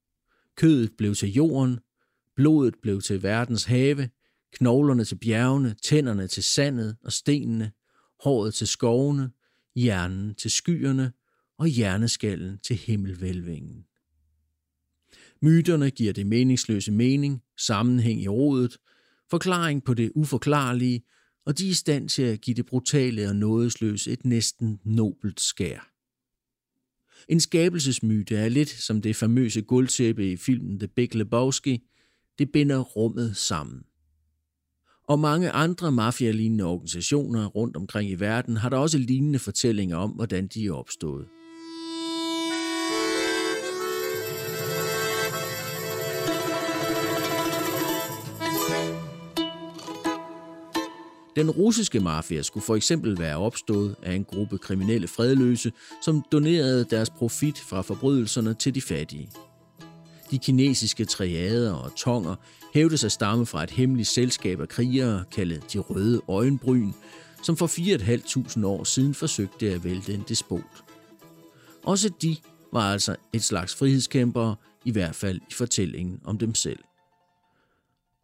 Kødet 0.57 0.91
blev 0.97 1.15
til 1.15 1.33
jorden, 1.33 1.79
blodet 2.35 2.75
blev 2.81 3.01
til 3.01 3.23
verdens 3.23 3.63
have, 3.63 4.09
knoglerne 4.53 5.03
til 5.03 5.15
bjergene, 5.15 5.75
tænderne 5.83 6.27
til 6.27 6.43
sandet 6.43 6.97
og 7.03 7.11
stenene, 7.13 7.71
håret 8.23 8.53
til 8.53 8.67
skovene, 8.67 9.31
hjernen 9.75 10.35
til 10.35 10.51
skyerne 10.51 11.11
og 11.57 11.67
hjerneskallen 11.67 12.59
til 12.63 12.75
himmelvælvingen. 12.75 13.85
Myterne 15.41 15.91
giver 15.91 16.13
det 16.13 16.27
meningsløse 16.27 16.91
mening, 16.91 17.41
sammenhæng 17.57 18.21
i 18.21 18.27
rodet, 18.27 18.77
forklaring 19.29 19.83
på 19.83 19.93
det 19.93 20.11
uforklarlige, 20.15 21.03
og 21.45 21.57
de 21.57 21.65
er 21.65 21.71
i 21.71 21.73
stand 21.73 22.09
til 22.09 22.23
at 22.23 22.41
give 22.41 22.55
det 22.55 22.65
brutale 22.65 23.27
og 23.27 23.35
nådesløse 23.35 24.11
et 24.11 24.25
næsten 24.25 24.79
nobelt 24.83 25.39
skær. 25.39 25.96
En 27.29 27.39
skabelsesmyte 27.39 28.35
er 28.35 28.49
lidt 28.49 28.69
som 28.69 29.01
det 29.01 29.15
famøse 29.15 29.61
guldtæppe 29.61 30.31
i 30.31 30.37
filmen 30.37 30.79
The 30.79 30.87
Big 30.87 31.15
Lebowski. 31.15 31.83
Det 32.39 32.51
binder 32.51 32.79
rummet 32.79 33.37
sammen. 33.37 33.83
Og 35.03 35.19
mange 35.19 35.51
andre 35.51 35.91
mafialignende 35.91 36.63
organisationer 36.63 37.45
rundt 37.45 37.75
omkring 37.75 38.09
i 38.09 38.15
verden 38.15 38.57
har 38.57 38.69
der 38.69 38.77
også 38.77 38.97
lignende 38.97 39.39
fortællinger 39.39 39.97
om, 39.97 40.11
hvordan 40.11 40.47
de 40.47 40.65
er 40.65 40.71
opstået. 40.71 41.27
Den 51.37 51.51
russiske 51.51 51.99
mafia 51.99 52.41
skulle 52.41 52.65
for 52.65 52.75
eksempel 52.75 53.19
være 53.19 53.37
opstået 53.37 53.95
af 54.03 54.13
en 54.13 54.23
gruppe 54.23 54.57
kriminelle 54.57 55.07
fredløse, 55.07 55.71
som 56.01 56.23
donerede 56.31 56.83
deres 56.83 57.09
profit 57.09 57.59
fra 57.59 57.81
forbrydelserne 57.81 58.53
til 58.53 58.75
de 58.75 58.81
fattige. 58.81 59.29
De 60.31 60.39
kinesiske 60.39 61.05
triader 61.05 61.73
og 61.73 61.95
tonger 61.95 62.35
hævdes 62.73 63.03
at 63.03 63.11
stamme 63.11 63.45
fra 63.45 63.63
et 63.63 63.71
hemmeligt 63.71 64.07
selskab 64.07 64.61
af 64.61 64.69
krigere, 64.69 65.23
kaldet 65.31 65.73
de 65.73 65.79
røde 65.79 66.21
øjenbryn, 66.27 66.91
som 67.43 67.57
for 67.57 67.67
4.500 67.67 68.65
år 68.65 68.83
siden 68.83 69.13
forsøgte 69.13 69.73
at 69.73 69.83
vælte 69.83 70.13
en 70.13 70.23
despot. 70.29 70.83
Også 71.83 72.09
de 72.21 72.37
var 72.73 72.91
altså 72.91 73.15
et 73.33 73.43
slags 73.43 73.75
frihedskæmpere, 73.75 74.55
i 74.85 74.91
hvert 74.91 75.15
fald 75.15 75.41
i 75.49 75.53
fortællingen 75.53 76.19
om 76.23 76.37
dem 76.37 76.55
selv. 76.55 76.79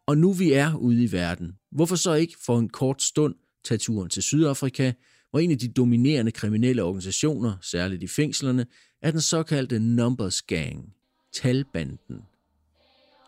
Og 0.06 0.18
nu 0.18 0.32
vi 0.32 0.52
er 0.52 0.74
ude 0.74 1.04
i 1.04 1.12
verden, 1.12 1.52
hvorfor 1.70 1.96
så 1.96 2.12
ikke 2.12 2.34
for 2.46 2.58
en 2.58 2.68
kort 2.68 3.02
stund 3.02 3.34
tage 3.64 3.78
turen 3.78 4.10
til 4.10 4.22
Sydafrika, 4.22 4.92
hvor 5.30 5.40
en 5.40 5.50
af 5.50 5.58
de 5.58 5.68
dominerende 5.68 6.32
kriminelle 6.32 6.82
organisationer, 6.82 7.56
særligt 7.62 8.02
i 8.02 8.06
fængslerne, 8.06 8.66
er 9.02 9.10
den 9.10 9.20
såkaldte 9.20 9.78
Numbers 9.78 10.42
Gang, 10.42 10.94
talbanden. 11.32 12.20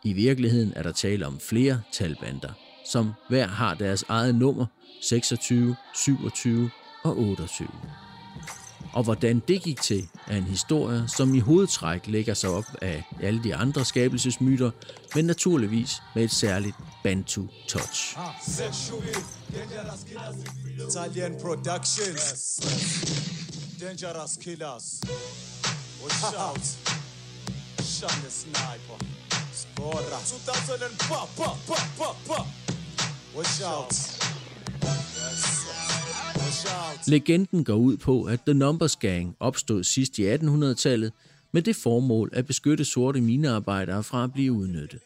I 0.04 0.12
virkeligheden 0.12 0.72
er 0.76 0.82
der 0.82 0.92
tale 0.92 1.26
om 1.26 1.40
flere 1.40 1.82
talbander, 1.92 2.52
som 2.92 3.12
hver 3.28 3.46
har 3.46 3.74
deres 3.74 4.04
eget 4.08 4.34
nummer, 4.34 4.66
26, 5.02 5.76
27 5.94 6.70
og 7.04 7.18
28. 7.18 8.05
Og 8.96 9.02
hvordan 9.02 9.42
det 9.48 9.62
gik 9.62 9.80
til, 9.82 10.08
er 10.26 10.36
en 10.36 10.44
historie, 10.44 11.08
som 11.08 11.34
i 11.34 11.38
hovedtræk 11.38 12.06
lægger 12.06 12.34
sig 12.34 12.50
op 12.50 12.64
af 12.82 13.04
alle 13.22 13.44
de 13.44 13.54
andre 13.54 13.84
skabelsesmyter, 13.84 14.70
men 15.14 15.24
naturligvis 15.24 16.02
med 16.14 16.24
et 16.24 16.30
særligt 16.30 16.76
Bantu-touch. 17.02 18.18
Italian 20.88 21.36
Productions. 21.42 22.60
Dangerous 23.80 24.36
Killers. 24.40 25.00
Watch 26.02 26.24
out. 26.38 26.66
Shun 27.80 28.08
the 28.08 28.30
sniper. 28.30 28.98
Scorra. 29.52 30.20
2000 30.26 30.82
and 30.82 30.98
pop, 30.98 31.28
pop, 31.36 31.56
pop, 31.66 31.86
pop, 31.98 32.16
pop. 32.26 32.46
Watch 33.36 33.62
out. 33.62 34.15
Legenden 37.06 37.64
går 37.64 37.74
ud 37.74 37.96
på, 37.96 38.24
at 38.24 38.40
The 38.40 38.54
Numbers 38.54 38.96
Gang 38.96 39.36
opstod 39.40 39.84
sidst 39.84 40.18
i 40.18 40.34
1800-tallet 40.34 41.12
med 41.52 41.62
det 41.62 41.76
formål 41.76 42.30
at 42.32 42.46
beskytte 42.46 42.84
sorte 42.84 43.20
minearbejdere 43.20 44.02
fra 44.02 44.24
at 44.24 44.32
blive 44.32 44.52
udnyttet. 44.52 45.00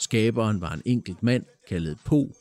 Skaberen 0.00 0.60
var 0.60 0.72
en 0.72 0.82
enkelt 0.84 1.22
mand, 1.22 1.44
kaldet 1.68 1.98
Po, 2.04 2.32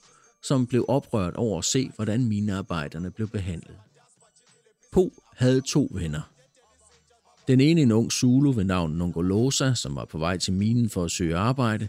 som 0.44 0.68
blev 0.68 0.86
oprørt 0.88 1.36
over 1.36 1.58
at 1.58 1.66
se, 1.66 1.92
hvordan 1.96 2.26
minearbejderne 2.26 3.12
blev 3.12 3.28
behandlet. 3.28 3.76
Po 4.92 5.14
havde 5.36 5.62
to 5.62 5.90
venner. 5.92 6.22
Den 7.48 7.62
ene 7.62 7.82
en 7.82 7.92
ung 7.92 8.12
Zulu 8.12 8.52
ved 8.52 8.64
navn 8.64 8.92
Nongolosa, 8.92 9.74
som 9.74 9.96
var 9.96 10.06
på 10.06 10.18
vej 10.18 10.38
til 10.38 10.54
minen 10.54 10.90
for 10.90 11.04
at 11.04 11.12
søge 11.12 11.36
arbejde, 11.36 11.88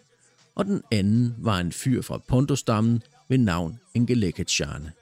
og 0.55 0.65
den 0.65 0.83
anden 0.91 1.35
var 1.39 1.59
en 1.59 1.73
fyr 1.73 2.03
fra 2.03 2.19
Pontostammen 2.19 3.03
ved 3.29 3.39
navn 3.39 3.79
Engelekachane. 3.95 4.93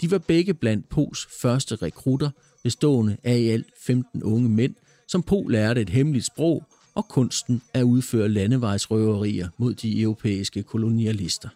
De 0.00 0.10
var 0.10 0.18
begge 0.18 0.54
blandt 0.54 0.88
Pos 0.88 1.28
første 1.40 1.76
rekrutter, 1.76 2.30
bestående 2.62 3.16
af 3.24 3.38
i 3.38 3.48
alt 3.48 3.66
15 3.86 4.22
unge 4.22 4.48
mænd, 4.48 4.74
som 5.08 5.22
Po 5.22 5.48
lærte 5.48 5.80
et 5.80 5.88
hemmeligt 5.88 6.26
sprog 6.26 6.64
og 6.94 7.08
kunsten 7.08 7.62
at 7.74 7.82
udføre 7.82 8.28
landevejsrøverier 8.28 9.48
mod 9.58 9.74
de 9.74 10.00
europæiske 10.00 10.62
kolonialister. 10.62 11.48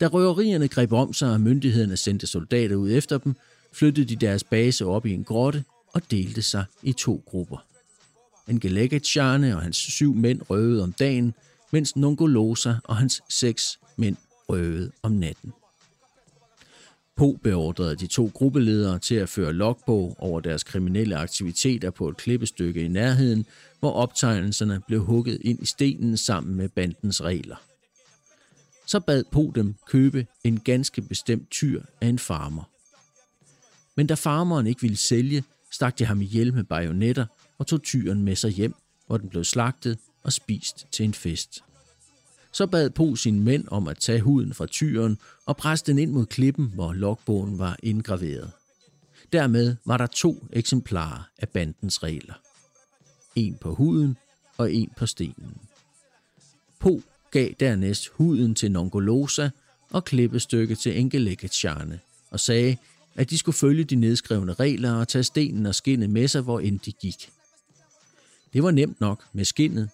Da 0.00 0.06
røverierne 0.06 0.68
greb 0.68 0.92
om 0.92 1.12
sig, 1.12 1.32
og 1.32 1.40
myndighederne 1.40 1.96
sendte 1.96 2.26
soldater 2.26 2.76
ud 2.76 2.90
efter 2.90 3.18
dem, 3.18 3.34
flyttede 3.72 4.08
de 4.08 4.16
deres 4.16 4.44
base 4.44 4.86
op 4.86 5.06
i 5.06 5.12
en 5.12 5.24
grotte 5.24 5.64
og 5.92 6.10
delte 6.10 6.42
sig 6.42 6.64
i 6.82 6.92
to 6.92 7.22
grupper. 7.26 7.64
Engelegetsjane 8.48 9.56
og 9.56 9.62
hans 9.62 9.76
syv 9.76 10.14
mænd 10.14 10.40
røvede 10.50 10.82
om 10.82 10.92
dagen, 10.92 11.34
mens 11.70 11.96
Nongolosa 11.96 12.74
og 12.84 12.96
hans 12.96 13.22
seks 13.28 13.78
mænd 13.96 14.16
røvede 14.48 14.90
om 15.02 15.12
natten. 15.12 15.52
Po 17.20 17.38
beordrede 17.42 17.96
de 17.96 18.06
to 18.06 18.30
gruppeledere 18.34 18.98
til 18.98 19.14
at 19.14 19.28
føre 19.28 19.52
logbog 19.52 20.16
over 20.18 20.40
deres 20.40 20.64
kriminelle 20.64 21.16
aktiviteter 21.16 21.90
på 21.90 22.08
et 22.08 22.16
klippestykke 22.16 22.84
i 22.84 22.88
nærheden, 22.88 23.46
hvor 23.80 23.92
optegnelserne 23.92 24.80
blev 24.86 25.04
hugget 25.04 25.38
ind 25.40 25.62
i 25.62 25.66
stenen 25.66 26.16
sammen 26.16 26.54
med 26.54 26.68
bandens 26.68 27.22
regler. 27.22 27.56
Så 28.86 29.00
bad 29.00 29.24
Po 29.32 29.52
dem 29.54 29.74
købe 29.86 30.26
en 30.44 30.60
ganske 30.60 31.02
bestemt 31.02 31.50
tyr 31.50 31.82
af 32.00 32.06
en 32.06 32.18
farmer. 32.18 32.62
Men 33.96 34.06
da 34.06 34.14
farmeren 34.14 34.66
ikke 34.66 34.80
ville 34.80 34.96
sælge, 34.96 35.44
stak 35.70 35.98
de 35.98 36.04
ham 36.04 36.20
ihjel 36.20 36.54
med 36.54 36.64
bajonetter 36.64 37.26
og 37.58 37.66
tog 37.66 37.82
tyren 37.82 38.22
med 38.22 38.36
sig 38.36 38.50
hjem, 38.50 38.74
hvor 39.06 39.16
den 39.16 39.28
blev 39.28 39.44
slagtet 39.44 39.98
og 40.22 40.32
spist 40.32 40.86
til 40.92 41.04
en 41.04 41.14
fest. 41.14 41.64
Så 42.52 42.66
bad 42.66 42.90
Po 42.90 43.16
sin 43.16 43.40
mænd 43.40 43.64
om 43.68 43.88
at 43.88 43.98
tage 43.98 44.20
huden 44.20 44.54
fra 44.54 44.66
tyren 44.66 45.18
og 45.46 45.56
presse 45.56 45.86
den 45.86 45.98
ind 45.98 46.10
mod 46.10 46.26
klippen, 46.26 46.70
hvor 46.74 46.92
logbogen 46.92 47.58
var 47.58 47.76
indgraveret. 47.82 48.50
Dermed 49.32 49.76
var 49.84 49.96
der 49.96 50.06
to 50.06 50.46
eksemplarer 50.52 51.28
af 51.38 51.48
bandens 51.48 52.02
regler. 52.02 52.34
En 53.36 53.56
på 53.60 53.74
huden 53.74 54.16
og 54.56 54.72
en 54.72 54.90
på 54.96 55.06
stenen. 55.06 55.56
Po 56.78 57.02
gav 57.30 57.50
dernæst 57.60 58.08
huden 58.08 58.54
til 58.54 58.72
Nongolosa 58.72 59.48
og 59.90 60.04
klippestykket 60.04 60.78
til 60.78 61.00
Engeleketsjarne 61.00 62.00
og 62.30 62.40
sagde, 62.40 62.76
at 63.14 63.30
de 63.30 63.38
skulle 63.38 63.56
følge 63.56 63.84
de 63.84 63.96
nedskrevne 63.96 64.52
regler 64.52 64.92
og 64.92 65.08
tage 65.08 65.24
stenen 65.24 65.66
og 65.66 65.74
skinnet 65.74 66.10
med 66.10 66.28
sig, 66.28 66.42
hvor 66.42 66.60
end 66.60 66.78
de 66.78 66.92
gik. 66.92 67.30
Det 68.52 68.62
var 68.62 68.70
nemt 68.70 69.00
nok 69.00 69.24
med 69.32 69.44
skinnet, 69.44 69.90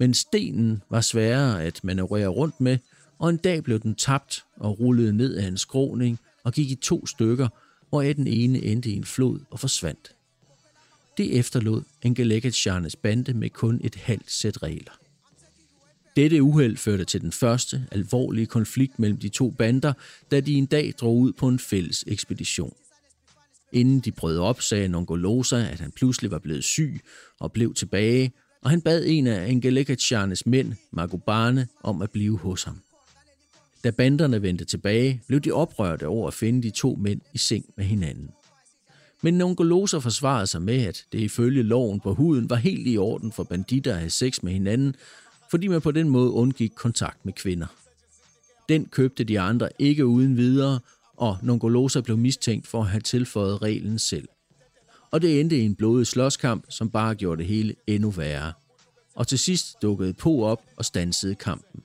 men 0.00 0.14
stenen 0.14 0.82
var 0.90 1.00
sværere 1.00 1.62
at 1.64 1.84
manøvrere 1.84 2.28
rundt 2.28 2.60
med, 2.60 2.78
og 3.18 3.30
en 3.30 3.36
dag 3.36 3.64
blev 3.64 3.80
den 3.80 3.94
tabt 3.94 4.44
og 4.56 4.80
rullede 4.80 5.12
ned 5.12 5.34
af 5.34 5.46
en 5.46 5.58
skråning 5.58 6.18
og 6.44 6.52
gik 6.52 6.70
i 6.70 6.74
to 6.74 7.06
stykker, 7.06 7.48
hvor 7.88 8.02
den 8.02 8.26
ene 8.26 8.62
endte 8.62 8.90
i 8.90 8.96
en 8.96 9.04
flod 9.04 9.40
og 9.50 9.60
forsvandt. 9.60 10.12
Det 11.16 11.38
efterlod 11.38 11.82
Engeleketsjarnes 12.02 12.96
bande 12.96 13.34
med 13.34 13.50
kun 13.50 13.80
et 13.84 13.94
halvt 13.94 14.30
sæt 14.30 14.62
regler. 14.62 14.92
Dette 16.16 16.42
uheld 16.42 16.76
førte 16.76 17.04
til 17.04 17.20
den 17.20 17.32
første 17.32 17.86
alvorlige 17.92 18.46
konflikt 18.46 18.98
mellem 18.98 19.18
de 19.18 19.28
to 19.28 19.50
bander, 19.50 19.92
da 20.30 20.40
de 20.40 20.52
en 20.52 20.66
dag 20.66 20.94
drog 21.00 21.16
ud 21.16 21.32
på 21.32 21.48
en 21.48 21.58
fælles 21.58 22.04
ekspedition. 22.06 22.76
Inden 23.72 24.00
de 24.00 24.12
brød 24.12 24.38
op, 24.38 24.62
sagde 24.62 24.88
Nongolosa, 24.88 25.56
at 25.56 25.80
han 25.80 25.92
pludselig 25.92 26.30
var 26.30 26.38
blevet 26.38 26.64
syg 26.64 27.00
og 27.40 27.52
blev 27.52 27.74
tilbage, 27.74 28.32
og 28.66 28.70
han 28.70 28.80
bad 28.80 29.04
en 29.06 29.26
af 29.26 29.48
Engeleketsjarnes 29.48 30.46
mænd, 30.46 30.72
Magubane, 30.90 31.68
om 31.82 32.02
at 32.02 32.10
blive 32.10 32.38
hos 32.38 32.64
ham. 32.64 32.80
Da 33.84 33.90
banderne 33.90 34.42
vendte 34.42 34.64
tilbage, 34.64 35.22
blev 35.26 35.40
de 35.40 35.52
oprørte 35.52 36.08
over 36.08 36.28
at 36.28 36.34
finde 36.34 36.62
de 36.62 36.70
to 36.70 36.94
mænd 37.00 37.20
i 37.34 37.38
seng 37.38 37.64
med 37.76 37.84
hinanden. 37.84 38.30
Men 39.22 39.34
Nongoloser 39.34 40.00
forsvarede 40.00 40.46
sig 40.46 40.62
med, 40.62 40.84
at 40.84 41.04
det 41.12 41.18
ifølge 41.18 41.62
loven 41.62 42.00
på 42.00 42.14
huden 42.14 42.50
var 42.50 42.56
helt 42.56 42.86
i 42.86 42.98
orden 42.98 43.32
for 43.32 43.42
banditter 43.42 43.92
at 43.92 43.98
have 43.98 44.10
sex 44.10 44.42
med 44.42 44.52
hinanden, 44.52 44.94
fordi 45.50 45.68
man 45.68 45.80
på 45.80 45.90
den 45.90 46.08
måde 46.08 46.30
undgik 46.30 46.72
kontakt 46.76 47.24
med 47.24 47.32
kvinder. 47.32 47.66
Den 48.68 48.84
købte 48.84 49.24
de 49.24 49.40
andre 49.40 49.68
ikke 49.78 50.06
uden 50.06 50.36
videre, 50.36 50.80
og 51.16 51.38
Nongolosa 51.42 52.00
blev 52.00 52.16
mistænkt 52.16 52.66
for 52.66 52.80
at 52.80 52.88
have 52.88 53.00
tilføjet 53.00 53.62
reglen 53.62 53.98
selv. 53.98 54.28
Og 55.16 55.22
det 55.22 55.40
endte 55.40 55.58
i 55.58 55.64
en 55.64 55.74
blodig 55.74 56.06
slåskamp, 56.06 56.64
som 56.68 56.90
bare 56.90 57.14
gjorde 57.14 57.38
det 57.38 57.46
hele 57.46 57.74
endnu 57.86 58.10
værre. 58.10 58.52
Og 59.14 59.26
til 59.26 59.38
sidst 59.38 59.82
dukkede 59.82 60.12
Po 60.12 60.42
op 60.42 60.62
og 60.76 60.84
stansede 60.84 61.34
kampen. 61.34 61.82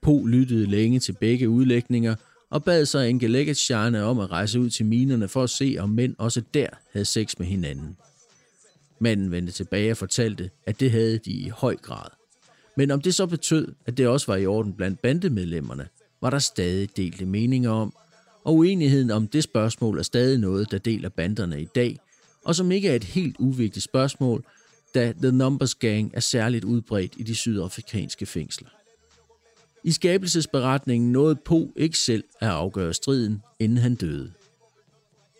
Po 0.00 0.26
lyttede 0.26 0.66
længe 0.66 1.00
til 1.00 1.12
begge 1.12 1.48
udlægninger 1.48 2.14
og 2.50 2.64
bad 2.64 2.86
så 2.86 2.98
Engeleketsjane 2.98 4.04
om 4.04 4.18
at 4.18 4.30
rejse 4.30 4.60
ud 4.60 4.70
til 4.70 4.86
minerne 4.86 5.28
for 5.28 5.42
at 5.42 5.50
se, 5.50 5.76
om 5.80 5.90
mænd 5.90 6.14
også 6.18 6.42
der 6.54 6.66
havde 6.92 7.04
sex 7.04 7.38
med 7.38 7.46
hinanden. 7.46 7.96
Manden 8.98 9.30
vendte 9.30 9.52
tilbage 9.52 9.90
og 9.90 9.96
fortalte, 9.96 10.50
at 10.66 10.80
det 10.80 10.90
havde 10.90 11.18
de 11.18 11.30
i 11.30 11.48
høj 11.48 11.76
grad. 11.76 12.10
Men 12.76 12.90
om 12.90 13.00
det 13.00 13.14
så 13.14 13.26
betød, 13.26 13.68
at 13.86 13.96
det 13.96 14.06
også 14.06 14.26
var 14.26 14.36
i 14.36 14.46
orden 14.46 14.72
blandt 14.72 15.02
bandemedlemmerne, 15.02 15.88
var 16.20 16.30
der 16.30 16.38
stadig 16.38 16.96
delte 16.96 17.26
meninger 17.26 17.70
om, 17.70 17.94
og 18.44 18.54
uenigheden 18.56 19.10
om 19.10 19.28
det 19.28 19.42
spørgsmål 19.42 19.98
er 19.98 20.02
stadig 20.02 20.38
noget, 20.38 20.70
der 20.70 20.78
deler 20.78 21.08
banderne 21.08 21.62
i 21.62 21.68
dag, 21.74 21.98
og 22.44 22.54
som 22.54 22.72
ikke 22.72 22.88
er 22.88 22.96
et 22.96 23.04
helt 23.04 23.36
uvigtigt 23.38 23.84
spørgsmål, 23.84 24.44
da 24.94 25.12
The 25.22 25.32
Numbers 25.32 25.74
Gang 25.74 26.10
er 26.14 26.20
særligt 26.20 26.64
udbredt 26.64 27.14
i 27.16 27.22
de 27.22 27.34
sydafrikanske 27.34 28.26
fængsler. 28.26 28.68
I 29.84 29.92
skabelsesberetningen 29.92 31.12
nåede 31.12 31.36
Po 31.36 31.72
ikke 31.76 31.98
selv 31.98 32.24
at 32.40 32.48
afgøre 32.48 32.94
striden, 32.94 33.42
inden 33.58 33.78
han 33.78 33.94
døde. 33.94 34.32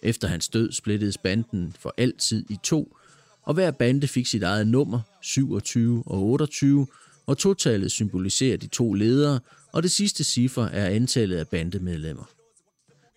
Efter 0.02 0.28
hans 0.28 0.48
død 0.48 0.72
splittedes 0.72 1.18
banden 1.18 1.74
for 1.78 1.94
altid 1.96 2.44
i 2.50 2.58
to, 2.62 2.96
og 3.42 3.54
hver 3.54 3.70
bande 3.70 4.08
fik 4.08 4.26
sit 4.26 4.42
eget 4.42 4.66
nummer, 4.66 5.00
27 5.22 6.02
og 6.06 6.22
28, 6.22 6.86
og 7.26 7.38
totallet 7.38 7.90
symboliserer 7.90 8.56
de 8.56 8.66
to 8.66 8.92
ledere, 8.92 9.40
og 9.72 9.82
det 9.82 9.90
sidste 9.90 10.24
ciffer 10.24 10.64
er 10.64 10.86
antallet 10.86 11.36
af 11.36 11.48
bandemedlemmer. 11.48 12.24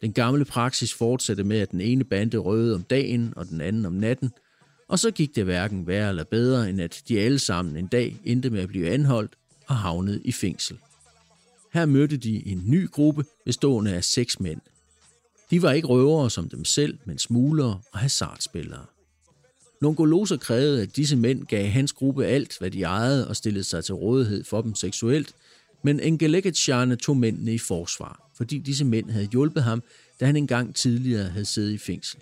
Den 0.05 0.13
gamle 0.13 0.45
praksis 0.45 0.93
fortsatte 0.93 1.43
med, 1.43 1.59
at 1.59 1.71
den 1.71 1.81
ene 1.81 2.03
bande 2.03 2.37
røde 2.37 2.75
om 2.75 2.83
dagen 2.83 3.33
og 3.35 3.49
den 3.49 3.61
anden 3.61 3.85
om 3.85 3.93
natten, 3.93 4.31
og 4.87 4.99
så 4.99 5.11
gik 5.11 5.35
det 5.35 5.43
hverken 5.43 5.87
værre 5.87 6.09
eller 6.09 6.23
bedre, 6.23 6.69
end 6.69 6.81
at 6.81 7.03
de 7.07 7.19
alle 7.19 7.39
sammen 7.39 7.77
en 7.77 7.87
dag 7.87 8.17
endte 8.23 8.49
med 8.49 8.61
at 8.61 8.67
blive 8.67 8.89
anholdt 8.89 9.31
og 9.67 9.75
havnede 9.75 10.21
i 10.25 10.31
fængsel. 10.31 10.77
Her 11.73 11.85
mødte 11.85 12.17
de 12.17 12.47
en 12.47 12.63
ny 12.67 12.89
gruppe 12.91 13.25
bestående 13.45 13.93
af 13.93 14.03
seks 14.03 14.39
mænd. 14.39 14.61
De 15.51 15.61
var 15.61 15.71
ikke 15.71 15.87
røvere 15.87 16.29
som 16.29 16.49
dem 16.49 16.65
selv, 16.65 16.97
men 17.05 17.17
smuglere 17.17 17.79
og 17.91 17.99
hasardspillere. 17.99 18.85
Nongoloser 19.81 20.37
krævede, 20.37 20.81
at 20.81 20.95
disse 20.95 21.15
mænd 21.15 21.45
gav 21.45 21.67
hans 21.67 21.93
gruppe 21.93 22.25
alt, 22.25 22.57
hvad 22.59 22.71
de 22.71 22.83
ejede 22.83 23.27
og 23.27 23.35
stillede 23.35 23.63
sig 23.63 23.85
til 23.85 23.95
rådighed 23.95 24.43
for 24.43 24.61
dem 24.61 24.75
seksuelt, 24.75 25.35
men 25.85 25.99
Engeleketsjane 25.99 26.95
tog 26.95 27.17
mændene 27.17 27.53
i 27.53 27.57
forsvar, 27.57 28.29
fordi 28.37 28.57
disse 28.57 28.85
mænd 28.85 29.09
havde 29.09 29.25
hjulpet 29.25 29.63
ham, 29.63 29.83
da 30.19 30.25
han 30.25 30.35
engang 30.35 30.75
tidligere 30.75 31.29
havde 31.29 31.45
siddet 31.45 31.73
i 31.73 31.77
fængsel. 31.77 32.19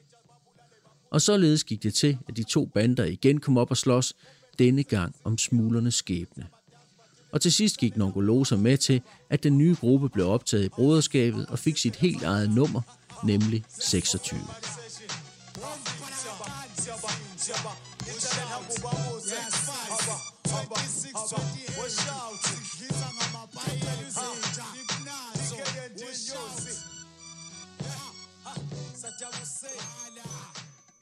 Og 1.11 1.21
således 1.21 1.63
gik 1.63 1.83
det 1.83 1.93
til, 1.93 2.17
at 2.27 2.37
de 2.37 2.43
to 2.43 2.65
bander 2.65 3.05
igen 3.05 3.39
kom 3.39 3.57
op 3.57 3.71
og 3.71 3.77
slås, 3.77 4.13
denne 4.59 4.83
gang 4.83 5.15
om 5.23 5.37
smuglernes 5.37 5.95
skæbne. 5.95 6.47
Og 7.31 7.41
til 7.41 7.51
sidst 7.51 7.77
gik 7.77 7.97
Nongolosa 7.97 8.55
med 8.55 8.77
til, 8.77 9.01
at 9.29 9.43
den 9.43 9.57
nye 9.57 9.75
gruppe 9.79 10.09
blev 10.09 10.27
optaget 10.27 10.65
i 10.65 10.69
broderskabet 10.69 11.45
og 11.45 11.59
fik 11.59 11.77
sit 11.77 11.95
helt 11.95 12.23
eget 12.23 12.55
nummer, 12.55 12.81
nemlig 13.25 13.63
26. 13.69 14.39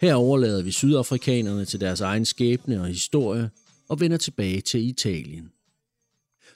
Her 0.01 0.15
overlader 0.15 0.63
vi 0.63 0.71
sydafrikanerne 0.71 1.65
til 1.65 1.79
deres 1.79 2.01
egen 2.01 2.25
skæbne 2.25 2.81
og 2.81 2.87
historie 2.87 3.49
og 3.89 3.99
vender 3.99 4.17
tilbage 4.17 4.61
til 4.61 4.87
Italien. 4.87 5.51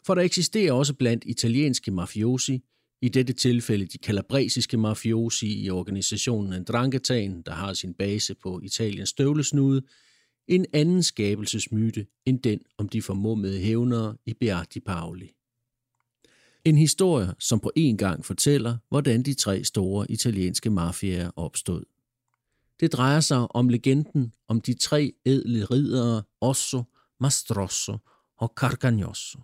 For 0.05 0.15
der 0.15 0.21
eksisterer 0.21 0.73
også 0.73 0.93
blandt 0.93 1.23
italienske 1.27 1.91
mafiosi, 1.91 2.63
i 3.01 3.10
dette 3.10 3.34
tilfælde 3.34 3.86
de 3.86 3.97
kalabresiske 3.97 4.77
mafiosi 4.77 5.63
i 5.63 5.69
organisationen 5.69 6.53
Andranghetaen, 6.53 7.41
der 7.41 7.51
har 7.51 7.73
sin 7.73 7.93
base 7.93 8.36
på 8.36 8.62
Italiens 8.63 9.10
støvlesnude, 9.10 9.81
en 10.47 10.65
anden 10.73 11.03
skabelsesmyte 11.03 12.05
end 12.25 12.39
den 12.39 12.60
om 12.77 12.89
de 12.89 13.01
formummede 13.01 13.60
hævnere 13.60 14.17
i 14.25 14.34
Beati 14.34 14.79
Paoli. 14.79 15.31
En 16.65 16.77
historie, 16.77 17.34
som 17.39 17.60
på 17.60 17.71
en 17.75 17.97
gang 17.97 18.25
fortæller, 18.25 18.77
hvordan 18.89 19.23
de 19.23 19.34
tre 19.34 19.63
store 19.63 20.12
italienske 20.12 20.69
mafiaer 20.69 21.31
opstod. 21.36 21.84
Det 22.79 22.91
drejer 22.91 23.19
sig 23.19 23.47
om 23.49 23.69
legenden 23.69 24.33
om 24.47 24.61
de 24.61 24.73
tre 24.73 25.11
edle 25.25 25.65
ridere 25.65 26.23
Osso, 26.41 26.83
Mastrosso 27.19 27.97
og 28.38 28.53
Carcagnosso. 28.55 29.39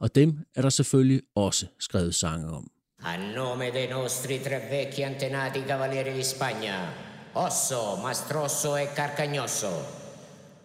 Og 0.00 0.14
dem 0.14 0.38
er 0.54 0.62
der 0.62 0.70
selvfølgelig 0.70 1.22
også 1.34 1.66
skrevet 1.78 2.14
sange 2.14 2.50
om. 2.50 2.70
A 3.04 3.16
nome 3.16 3.70
dei 3.70 3.86
nostri 3.86 4.38
tre 4.38 4.58
vecchi 4.70 5.02
antenati 5.02 5.60
cavalieri 5.62 6.12
di 6.14 6.24
Spagna, 6.24 6.92
Osso, 7.34 7.96
Mastrosso 8.02 8.76
e 8.76 8.88
Carcagnosso, 8.94 9.70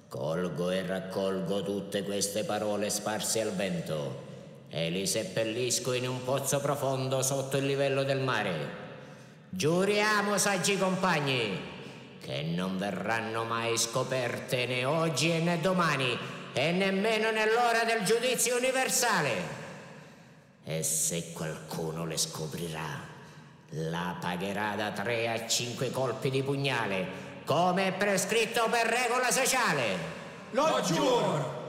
colgo 0.09 0.71
e 0.71 0.81
raccolgo 0.87 1.63
tutte 1.63 2.03
queste 2.03 2.43
parole 2.43 2.89
sparse 2.89 3.41
al 3.41 3.51
vento 3.51 4.31
e 4.69 4.89
li 4.89 5.05
seppellisco 5.05 5.93
in 5.93 6.07
un 6.07 6.23
pozzo 6.23 6.59
profondo 6.59 7.21
sotto 7.21 7.57
il 7.57 7.65
livello 7.65 8.03
del 8.03 8.21
mare. 8.21 8.82
Giuriamo, 9.55 10.39
saggi 10.39 10.79
compagni, 10.79 11.61
che 12.19 12.41
non 12.41 12.79
verranno 12.79 13.43
mai 13.43 13.77
scoperte 13.77 14.65
né 14.65 14.83
oggi 14.83 15.29
né 15.43 15.59
domani 15.59 16.17
e 16.53 16.71
nemmeno 16.71 17.29
nell'ora 17.29 17.83
del 17.83 18.03
giudizio 18.03 18.57
universale. 18.57 19.61
E 20.63 20.81
se 20.81 21.33
qualcuno 21.33 22.03
le 22.03 22.17
scoprirà, 22.17 22.99
la 23.69 24.15
pagherà 24.19 24.73
da 24.75 24.89
tre 24.89 25.29
a 25.29 25.45
cinque 25.45 25.91
colpi 25.91 26.31
di 26.31 26.41
pugnale, 26.41 27.05
come 27.45 27.93
prescritto 27.95 28.67
per 28.71 28.87
regola 28.87 29.29
sociale. 29.29 29.97
Lo 30.49 30.81
giuro! 30.81 31.62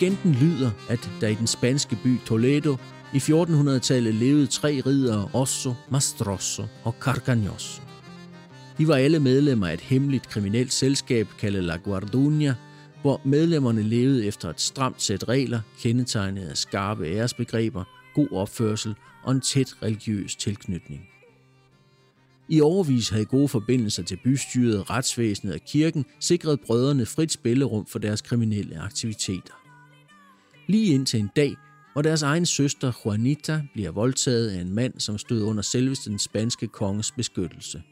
Legenden 0.00 0.34
lyder, 0.34 0.70
at 0.88 1.10
der 1.20 1.28
i 1.28 1.34
den 1.34 1.46
spanske 1.46 1.98
by 2.04 2.18
Toledo 2.26 2.76
i 3.14 3.16
1400-tallet 3.16 4.14
levede 4.14 4.46
tre 4.46 4.82
ridere 4.86 5.30
Osso, 5.32 5.74
Mastrosso 5.90 6.62
og 6.84 6.94
Carcagnosso. 7.00 7.82
De 8.78 8.88
var 8.88 8.94
alle 8.94 9.20
medlemmer 9.20 9.66
af 9.66 9.74
et 9.74 9.80
hemmeligt 9.80 10.28
kriminelt 10.28 10.72
selskab 10.72 11.28
kaldet 11.38 11.64
La 11.64 11.76
Guardunia, 11.76 12.54
hvor 13.02 13.20
medlemmerne 13.24 13.82
levede 13.82 14.26
efter 14.26 14.50
et 14.50 14.60
stramt 14.60 15.02
sæt 15.02 15.28
regler, 15.28 15.60
kendetegnet 15.80 16.48
af 16.48 16.56
skarpe 16.56 17.06
æresbegreber, 17.06 17.84
god 18.14 18.28
opførsel 18.32 18.94
og 19.22 19.32
en 19.32 19.40
tæt 19.40 19.74
religiøs 19.82 20.36
tilknytning. 20.36 21.08
I 22.48 22.60
overvis 22.60 23.08
havde 23.08 23.24
gode 23.24 23.48
forbindelser 23.48 24.02
til 24.02 24.18
bystyret, 24.24 24.90
retsvæsenet 24.90 25.54
og 25.54 25.60
kirken 25.60 26.04
sikret 26.20 26.60
brødrene 26.60 27.06
frit 27.06 27.32
spillerum 27.32 27.86
for 27.86 27.98
deres 27.98 28.20
kriminelle 28.20 28.78
aktiviteter 28.78 29.59
lige 30.70 30.94
indtil 30.94 31.20
en 31.20 31.30
dag, 31.36 31.56
hvor 31.92 32.02
deres 32.02 32.22
egen 32.22 32.46
søster 32.46 32.92
Juanita 33.04 33.62
bliver 33.74 33.90
voldtaget 33.90 34.50
af 34.50 34.60
en 34.60 34.74
mand, 34.74 34.94
som 34.98 35.18
stod 35.18 35.42
under 35.42 35.62
selveste 35.62 36.10
den 36.10 36.18
spanske 36.18 36.66
konges 36.66 37.12
beskyttelse. 37.12 37.82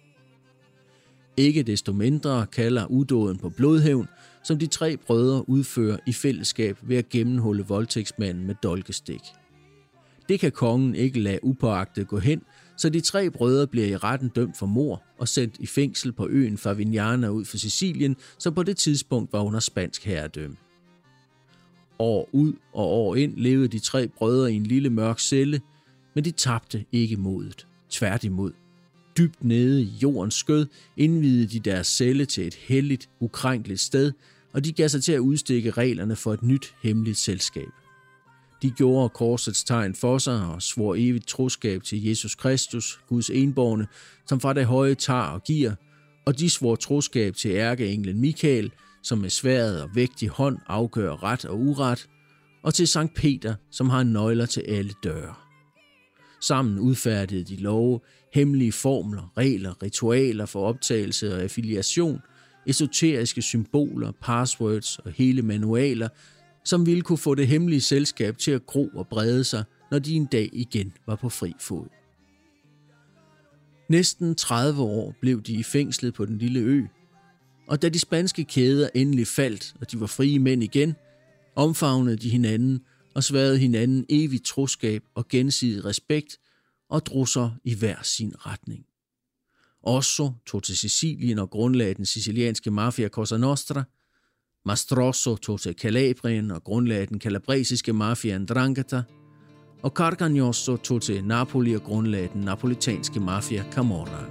Ikke 1.37 1.63
desto 1.63 1.93
mindre 1.93 2.47
kalder 2.47 2.87
udåden 2.87 3.39
på 3.39 3.49
blodhævn, 3.49 4.09
som 4.45 4.59
de 4.59 4.67
tre 4.67 4.97
brødre 4.97 5.49
udfører 5.49 5.99
i 6.07 6.13
fællesskab 6.13 6.79
ved 6.83 6.97
at 6.97 7.09
gennemhulle 7.09 7.65
voldtægtsmanden 7.65 8.47
med 8.47 8.55
dolkestik. 8.63 9.21
Det 10.29 10.41
kan 10.41 10.53
kongen 10.53 10.95
ikke 10.95 11.21
lade 11.21 11.45
upåagtet 11.45 12.09
gå 12.09 12.19
hen, 12.19 12.43
så 12.77 12.89
de 12.89 13.01
tre 13.01 13.31
brødre 13.31 13.67
bliver 13.67 13.87
i 13.87 13.97
retten 13.97 14.29
dømt 14.29 14.59
for 14.59 14.67
mor 14.67 15.03
og 15.19 15.29
sendt 15.29 15.55
i 15.59 15.67
fængsel 15.67 16.13
på 16.13 16.29
øen 16.31 16.59
Favignana 16.59 17.29
ud 17.29 17.45
for 17.45 17.57
Sicilien, 17.57 18.17
som 18.39 18.55
på 18.55 18.63
det 18.63 18.77
tidspunkt 18.77 19.33
var 19.33 19.41
under 19.41 19.61
spansk 19.61 20.05
herredømme. 20.05 20.57
År 21.99 22.29
ud 22.33 22.53
og 22.73 22.87
år 22.87 23.15
ind 23.15 23.37
levede 23.37 23.69
de 23.69 23.79
tre 23.79 24.09
brødre 24.09 24.53
i 24.53 24.57
en 24.57 24.67
lille 24.67 24.91
mørk 24.91 25.19
celle, 25.19 25.61
men 26.15 26.25
de 26.25 26.31
tabte 26.31 26.85
ikke 26.93 27.17
modet. 27.17 27.67
Tværtimod. 27.91 28.53
Dybt 29.19 29.45
nede 29.45 29.83
i 29.83 29.91
jordens 30.03 30.35
skød 30.35 30.67
indvidede 30.97 31.47
de 31.47 31.61
deres 31.61 31.87
celle 31.87 32.25
til 32.25 32.47
et 32.47 32.55
helligt, 32.55 33.09
ukrænkeligt 33.21 33.81
sted, 33.81 34.13
og 34.53 34.65
de 34.65 34.73
gav 34.73 34.89
sig 34.89 35.03
til 35.03 35.13
at 35.13 35.19
udstikke 35.19 35.71
reglerne 35.71 36.17
for 36.17 36.33
et 36.33 36.43
nyt 36.43 36.75
hemmeligt 36.83 37.19
selskab. 37.19 37.69
De 38.63 38.71
gjorde 38.71 39.09
korsets 39.09 39.65
tegn 39.65 39.95
for 39.95 40.19
sig 40.19 40.47
og 40.47 40.63
svor 40.63 40.95
evigt 40.95 41.27
troskab 41.27 41.83
til 41.83 42.05
Jesus 42.05 42.35
Kristus, 42.35 43.01
Guds 43.09 43.31
enborgne, 43.31 43.87
som 44.27 44.41
fra 44.41 44.53
det 44.53 44.67
høje 44.67 44.95
tager 44.95 45.21
og 45.21 45.45
giver, 45.45 45.75
og 46.27 46.39
de 46.39 46.51
svor 46.51 46.77
troskab 46.77 47.35
til 47.35 47.51
ærkeenglen 47.51 48.21
Michael, 48.21 48.73
som 49.09 49.19
med 49.19 49.31
sværet 49.31 49.83
og 49.83 49.91
vægtig 49.95 50.29
hånd 50.29 50.59
afgør 50.67 51.23
ret 51.23 51.45
og 51.45 51.61
uret, 51.61 52.09
og 52.63 52.75
til 52.75 52.89
Sankt 52.89 53.15
Peter, 53.15 53.55
som 53.71 53.89
har 53.91 54.03
nøgler 54.03 54.47
til 54.47 54.61
alle 54.61 54.93
døre. 55.05 55.35
Sammen 56.41 56.79
udfærdede 56.79 57.45
de 57.45 57.57
love, 57.57 58.01
hemmelige 58.35 58.73
formler, 58.73 59.33
regler, 59.37 59.83
ritualer 59.83 60.47
for 60.47 60.67
optagelse 60.67 61.35
og 61.35 61.43
affiliation, 61.43 62.21
esoteriske 62.67 63.43
symboler, 63.43 64.13
passwords 64.21 64.99
og 64.99 65.13
hele 65.13 65.43
manualer, 65.43 66.09
som 66.65 66.87
ville 66.87 67.03
kunne 67.03 67.19
få 67.19 67.35
det 67.35 67.47
hemmelige 67.47 67.81
selskab 67.81 68.39
til 68.39 68.51
at 68.51 68.67
gro 68.67 68.89
og 68.95 69.09
brede 69.09 69.45
sig, 69.45 69.65
når 69.91 69.99
de 69.99 70.15
en 70.15 70.27
dag 70.27 70.51
igen 70.53 70.93
var 71.07 71.17
på 71.17 71.29
fri 71.29 71.53
fod. 71.61 71.87
Næsten 73.91 74.35
30 74.35 74.83
år 74.83 75.15
blev 75.21 75.43
de 75.43 75.53
i 75.53 75.63
fængslet 75.63 76.15
på 76.15 76.25
den 76.25 76.39
lille 76.39 76.61
ø, 76.61 76.87
og 77.69 77.83
da 77.83 77.89
de 77.89 77.99
spanske 77.99 78.45
kæder 78.45 78.89
endelig 78.95 79.27
faldt, 79.27 79.75
og 79.81 79.91
de 79.91 80.01
var 80.01 80.07
frie 80.07 80.39
mænd 80.39 80.63
igen, 80.63 80.97
omfavnede 81.57 82.17
de 82.17 82.29
hinanden 82.29 82.81
og 83.15 83.25
sværede 83.25 83.59
hinanden 83.59 84.07
evigt 84.09 84.45
troskab 84.45 85.03
og 85.15 85.29
gensidig 85.29 85.85
respekt 85.85 86.39
og 86.91 87.07
drog 87.07 87.29
sig 87.29 87.51
i 87.65 87.75
hver 87.75 87.97
sin 88.03 88.35
retning. 88.47 88.85
Osso 89.83 90.31
tog 90.47 90.63
til 90.63 90.77
Sicilien 90.77 91.39
og 91.39 91.51
grundlagde 91.51 91.95
den 91.95 92.07
sicilianske 92.07 92.71
mafia 92.71 93.09
Cosa 93.09 93.37
Nostra. 93.37 93.85
Mastrosso 94.65 95.37
tog 95.37 95.61
til 95.61 95.75
Calabrien 95.75 96.51
og 96.51 96.65
grundlagde 96.65 97.07
den 97.07 97.19
kalabresiske 97.19 97.93
mafia 97.93 98.35
Andrangheta. 98.35 99.03
Og 99.83 99.91
Carcagnoso 99.91 100.77
tog 100.77 101.03
til 101.03 101.25
Napoli 101.25 101.75
og 101.75 101.83
grundlagde 101.83 102.29
den 102.33 102.41
napolitanske 102.41 103.21
mafia 103.21 103.65
Camorra. 103.73 104.29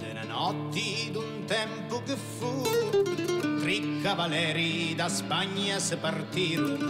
Tre 3.68 4.00
cavalieri 4.00 4.94
da 4.94 5.10
Spagna 5.10 5.78
se 5.78 5.98
partirono, 5.98 6.88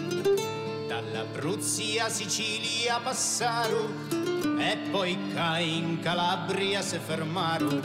dall'Abruzzi 0.86 1.98
a 1.98 2.08
Sicilia 2.08 3.00
passarono 3.00 4.06
e 4.60 4.78
poi 4.88 5.18
in 5.76 5.98
Calabria 6.00 6.80
se 6.80 7.00
fermarono. 7.00 7.80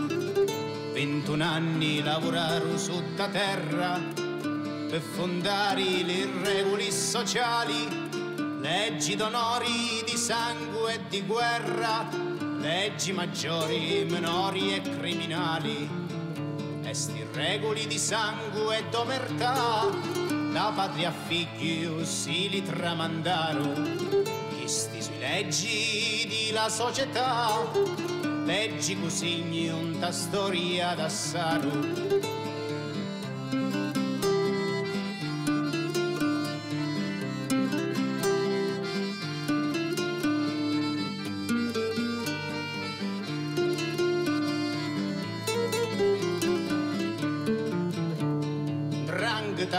21 0.93 1.43
anni 1.43 2.03
lavorarono 2.03 2.77
sotto 2.77 3.27
terra 3.31 3.99
per 4.13 5.01
fondare 5.01 5.81
le 5.81 6.29
regole 6.43 6.91
sociali, 6.91 7.87
leggi 8.59 9.15
d'onori, 9.15 10.03
di 10.05 10.15
sangue 10.15 10.93
e 10.93 10.99
di 11.09 11.23
guerra, 11.23 12.07
leggi 12.59 13.11
maggiori, 13.11 14.05
minori 14.07 14.75
e 14.75 14.81
criminali 14.81 16.02
sti 16.91 17.25
regoli 17.33 17.87
di 17.87 17.97
sangue 17.97 18.77
e 18.77 18.83
d'omertà. 18.89 19.89
Padre 20.75 21.05
a 21.05 21.11
figlio 21.11 22.03
si 22.03 22.49
li 22.49 22.63
tramandaro 22.63 23.73
sti 24.65 25.01
sui 25.01 25.19
leggi 25.19 26.25
di 26.27 26.51
la 26.51 26.69
società. 26.69 27.51
Leggi 28.45 28.99
così 28.99 29.43
ta 29.99 30.11
storia 30.11 30.95
d'assaro 30.95 32.42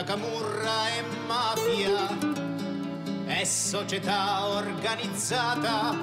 camurra 0.02 0.88
e 0.88 1.02
mafia. 1.26 2.08
È 3.26 3.44
società 3.44 4.46
organizzata. 4.46 5.96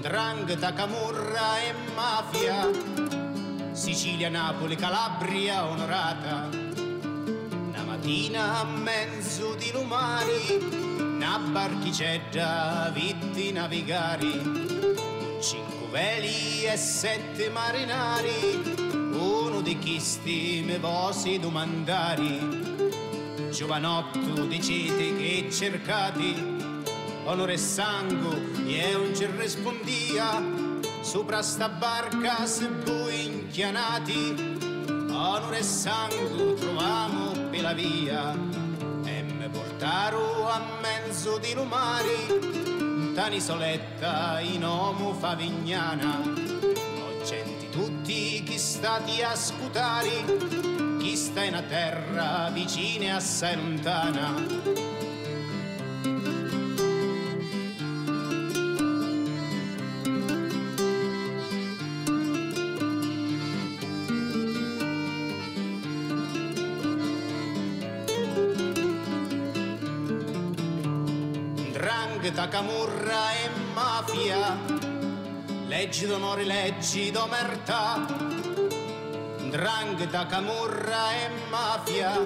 Drangheta, 0.00 0.72
camurra 0.74 1.60
e 1.60 1.72
mafia. 1.94 2.68
Sicilia, 3.72 4.28
Napoli, 4.28 4.76
Calabria 4.76 5.64
onorata. 5.64 6.48
Una 6.50 7.82
mattina 7.84 8.60
a 8.60 8.64
mezzo 8.64 9.54
di 9.54 9.70
lumari, 9.72 10.96
una 10.98 11.38
barchicetta 11.38 12.90
vitti 12.92 13.52
navigari, 13.52 14.32
cinque 15.40 15.76
veli 15.96 16.64
e 16.64 16.76
sette 16.76 17.48
marinari, 17.48 18.76
uno 19.12 19.62
di 19.62 19.78
chisti 19.78 20.62
me 20.62 20.78
vosi 20.78 21.38
domandari. 21.38 22.55
Giovanotto 23.56 24.44
dicete 24.44 25.16
che 25.16 25.48
cercati, 25.50 26.36
onore 27.24 27.54
e 27.54 27.56
sangue, 27.56 28.52
e 28.66 28.94
un 28.94 29.16
ci 29.16 29.26
rispondia, 29.34 30.44
sopra 31.00 31.40
sta 31.40 31.70
barca 31.70 32.44
se 32.44 32.68
voi 32.84 33.24
inchianati, 33.24 34.56
onore 35.08 35.60
e 35.60 35.62
sangue 35.62 36.52
trovamo 36.52 37.30
per 37.48 37.62
la 37.62 37.72
via, 37.72 38.34
e 39.04 39.22
me 39.22 39.48
portaro 39.48 40.50
a 40.50 40.60
mezzo 40.82 41.38
di 41.38 41.54
lumari, 41.54 43.14
tanisoletta 43.14 44.38
in 44.40 44.66
omo 44.66 45.14
favignana, 45.14 46.20
ho 46.20 47.24
tutti 47.70 48.42
chi 48.42 48.58
stati 48.58 49.22
a 49.22 49.34
scutari, 49.34 50.65
chi 51.06 51.14
sta 51.14 51.44
in 51.44 51.62
terra 51.68 52.50
vicina 52.52 53.14
assai 53.16 53.54
lontana. 53.54 54.34
Drangheta, 71.70 72.48
camurra 72.48 73.30
e 73.30 73.50
mafia, 73.74 74.58
leggi 75.68 76.06
d'onore, 76.06 76.42
leggi 76.42 77.12
d'omertà, 77.12 78.25
Drangheta, 79.56 80.26
camurra 80.26 81.12
e 81.12 81.30
mafia, 81.48 82.22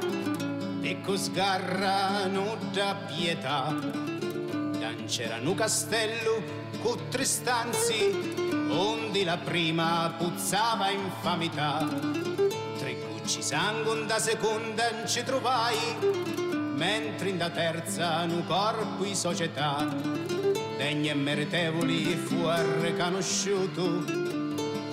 ecco 0.82 1.16
sgarra 1.16 2.26
da 2.72 2.96
pietà. 3.06 3.72
Dancerano 4.76 5.54
castello 5.54 6.42
con 6.82 6.98
tre 7.08 7.24
stanzi, 7.24 8.66
onde 8.70 9.22
la 9.22 9.38
prima 9.38 10.12
puzzava 10.18 10.90
infamità. 10.90 11.86
Tre 12.78 12.98
cucci 12.98 13.42
sangue 13.42 14.06
da 14.06 14.18
seconda 14.18 14.90
non 14.90 15.06
ci 15.06 15.22
trovai, 15.22 15.76
mentre 16.74 17.28
in 17.28 17.38
da 17.38 17.50
terza 17.50 18.24
nu 18.24 18.44
corpo 18.44 19.04
in 19.04 19.14
società. 19.14 19.86
Degni 20.76 21.10
e 21.10 21.14
meritevoli 21.14 22.06
fu 22.16 22.50
riconosciuto 22.80 24.19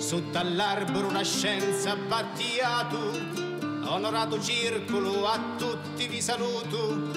sotto 0.08 0.38
all'albero 0.38 1.06
una 1.06 1.22
scienza 1.22 1.94
battiato, 1.94 2.96
onorato 3.84 4.40
circolo, 4.40 5.26
a 5.26 5.38
tutti 5.58 6.08
vi 6.08 6.22
saluto, 6.22 7.10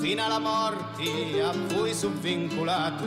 fino 0.00 0.24
alla 0.24 0.40
morte 0.40 1.40
a 1.40 1.52
voi 1.52 1.94
sovvincolato. 1.94 3.04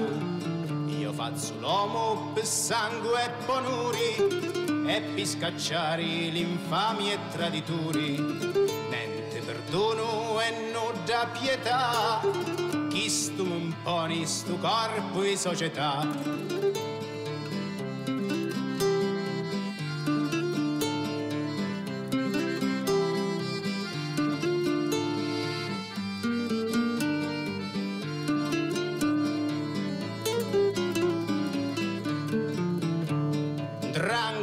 Io 0.87 1.11
faccio 1.11 1.53
l'uomo 1.59 2.31
per 2.33 2.45
sangue 2.45 3.25
e 3.25 3.29
ponuri, 3.45 4.87
e 4.87 5.01
per 5.01 5.25
scacciare 5.25 6.01
l'infami 6.01 7.11
e 7.11 7.19
traditori. 7.29 8.15
Niente 8.15 9.41
perdono 9.45 10.39
e 10.39 10.71
non 10.71 10.93
da 11.03 11.27
pietà, 11.37 12.21
chi 12.87 13.09
stu 13.09 13.43
un 13.43 13.73
poni 13.83 14.25
stu 14.25 14.57
corpo 14.59 15.23
e 15.23 15.35
società. 15.35 16.58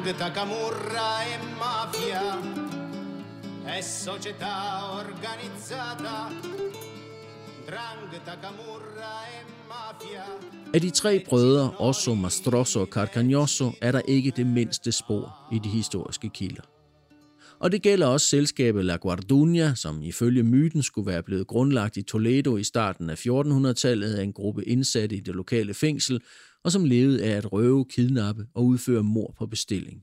Drangheta, 0.06 0.30
camurra 0.30 1.24
e 1.24 1.36
mafia 1.58 2.38
è 3.64 3.80
società 3.80 4.94
organizzata. 4.94 6.30
Drangheta, 7.66 8.38
camurra 8.38 9.26
e 9.26 9.44
mafia 9.66 10.24
Af 10.74 10.80
de 10.80 10.90
tre 10.90 11.24
brødre, 11.28 11.72
Osso, 11.78 12.14
Mastrosso 12.14 12.80
og 12.80 12.86
Carcagnoso, 12.86 13.72
er 13.80 13.92
der 13.92 14.00
ikke 14.08 14.30
det 14.30 14.46
mindste 14.46 14.92
spor 14.92 15.48
i 15.52 15.58
de 15.58 15.68
historiske 15.68 16.28
kilder. 16.28 16.62
Og 17.58 17.72
det 17.72 17.82
gælder 17.82 18.06
også 18.06 18.26
selskabet 18.26 18.84
La 18.84 18.96
Guardunia, 18.96 19.74
som 19.74 20.02
ifølge 20.02 20.42
myten 20.42 20.82
skulle 20.82 21.06
være 21.06 21.22
blevet 21.22 21.46
grundlagt 21.46 21.96
i 21.96 22.02
Toledo 22.02 22.56
i 22.56 22.64
starten 22.64 23.10
af 23.10 23.26
1400-tallet 23.26 24.14
af 24.14 24.22
en 24.22 24.32
gruppe 24.32 24.64
indsatte 24.64 25.16
i 25.16 25.20
det 25.20 25.34
lokale 25.34 25.74
fængsel, 25.74 26.20
og 26.66 26.72
som 26.72 26.84
levede 26.84 27.24
af 27.24 27.36
at 27.36 27.52
røve, 27.52 27.84
kidnappe 27.84 28.46
og 28.54 28.64
udføre 28.64 29.02
mord 29.02 29.34
på 29.38 29.46
bestilling. 29.46 30.02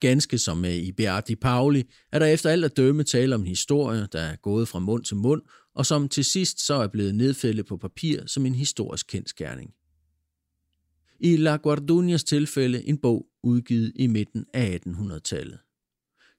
Ganske 0.00 0.38
som 0.38 0.58
med 0.58 0.76
i 0.76 0.92
Beati 0.92 1.34
Pauli, 1.34 1.84
er 2.12 2.18
der 2.18 2.26
efter 2.26 2.50
alt 2.50 2.64
at 2.64 2.76
dømme 2.76 3.04
tale 3.04 3.34
om 3.34 3.40
en 3.40 3.46
historie, 3.46 4.08
der 4.12 4.20
er 4.20 4.36
gået 4.36 4.68
fra 4.68 4.78
mund 4.78 5.04
til 5.04 5.16
mund, 5.16 5.42
og 5.74 5.86
som 5.86 6.08
til 6.08 6.24
sidst 6.24 6.66
så 6.66 6.74
er 6.74 6.86
blevet 6.86 7.14
nedfældet 7.14 7.66
på 7.66 7.76
papir 7.76 8.26
som 8.26 8.46
en 8.46 8.54
historisk 8.54 9.06
kendskærning. 9.06 9.70
I 11.20 11.36
La 11.36 11.56
Guardunias 11.56 12.24
tilfælde 12.24 12.88
en 12.88 12.98
bog 12.98 13.26
udgivet 13.42 13.92
i 13.94 14.06
midten 14.06 14.46
af 14.54 14.80
1800-tallet. 14.86 15.58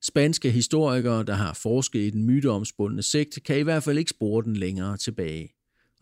Spanske 0.01 0.51
historikere, 0.51 1.23
der 1.23 1.33
har 1.33 1.53
forsket 1.53 1.99
i 1.99 2.09
den 2.09 2.25
myteomspundne 2.25 3.03
sekt, 3.03 3.39
kan 3.45 3.59
i 3.59 3.63
hvert 3.63 3.83
fald 3.83 3.97
ikke 3.97 4.09
spore 4.09 4.43
den 4.43 4.55
længere 4.55 4.97
tilbage 4.97 5.53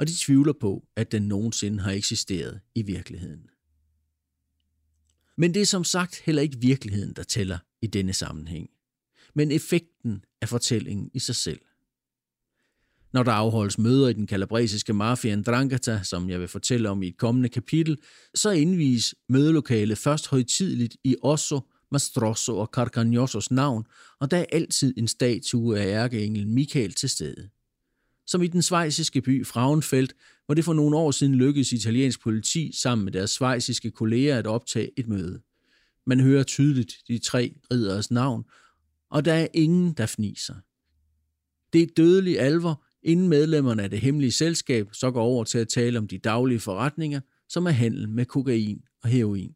og 0.02 0.08
de 0.08 0.14
tvivler 0.18 0.54
på, 0.54 0.88
at 0.96 1.12
den 1.12 1.22
nogensinde 1.22 1.84
har 1.84 1.92
eksisteret 1.92 2.60
i 2.76 2.82
virkeligheden. 2.82 3.50
Men 5.38 5.54
det 5.54 5.62
er 5.62 5.66
som 5.66 5.84
sagt 5.84 6.22
heller 6.26 6.42
ikke 6.42 6.58
virkeligheden, 6.58 7.14
der 7.14 7.24
tæller 7.24 7.58
i 7.82 7.88
denne 7.88 8.14
sammenhæng, 8.14 8.70
men 9.36 9.52
effekten 9.52 10.26
af 10.42 10.50
fortællingen 10.50 11.12
i 11.14 11.20
sig 11.20 11.36
selv. 11.36 11.60
Når 13.14 13.24
der 13.24 13.32
afholdes 13.32 13.78
møder 13.78 14.10
i 14.10 14.14
den 14.14 14.28
kalabresiske 14.28 14.94
mafia 14.94 15.36
Ndrangheta, 15.36 16.04
som 16.04 16.30
jeg 16.30 16.40
vil 16.40 16.48
fortælle 16.48 16.90
om 16.90 17.04
i 17.04 17.08
et 17.08 17.18
kommende 17.18 17.50
kapitel, 17.50 17.98
så 18.36 18.50
indvies 18.50 19.16
mødelokalet 19.30 19.98
først 19.98 20.28
højtidligt 20.28 20.98
i 21.04 21.16
Osso, 21.22 21.60
Mastrosso 21.92 22.58
og 22.58 22.70
Carcagnosos 22.74 23.52
navn, 23.52 23.86
og 24.20 24.32
der 24.32 24.38
er 24.38 24.46
altid 24.52 24.94
en 24.98 25.08
statue 25.08 25.80
af 25.80 25.86
ærkeenglen 25.86 26.54
Michael 26.54 26.94
til 26.94 27.10
stede 27.10 27.50
som 28.28 28.42
i 28.42 28.48
den 28.48 28.62
svejsiske 28.62 29.22
by 29.22 29.46
Frauenfeldt, 29.46 30.16
hvor 30.46 30.56
det 30.56 30.66
for 30.66 30.74
nogle 30.74 30.98
år 30.98 31.12
siden 31.12 31.36
lykkedes 31.36 31.72
italiensk 31.72 32.22
politi 32.22 32.72
sammen 32.82 33.06
med 33.06 33.12
deres 33.12 33.32
svejsiske 33.32 33.92
kolleger 33.92 34.38
at 34.38 34.48
optage 34.48 35.00
et 35.00 35.08
møde. 35.08 35.42
Man 36.06 36.20
hører 36.20 36.44
tydeligt 36.44 36.94
de 37.08 37.18
tre 37.18 37.56
ridderes 37.74 38.12
navn, 38.12 38.44
og 39.10 39.26
der 39.26 39.34
er 39.34 39.48
ingen, 39.54 39.94
der 39.94 40.06
fniser. 40.06 40.56
Det 41.74 41.84
er 41.84 41.88
dødelig 41.98 42.40
alvor, 42.40 42.84
inden 43.04 43.30
medlemmerne 43.30 43.84
af 43.84 43.90
det 43.90 44.00
hemmelige 44.00 44.32
selskab 44.32 44.88
så 44.94 45.12
går 45.12 45.22
over 45.22 45.44
til 45.44 45.58
at 45.58 45.68
tale 45.68 46.00
om 46.00 46.08
de 46.08 46.18
daglige 46.18 46.60
forretninger, 46.60 47.22
som 47.50 47.66
er 47.66 47.72
handel 47.72 48.10
med 48.10 48.26
kokain 48.26 48.82
og 49.04 49.10
heroin. 49.10 49.56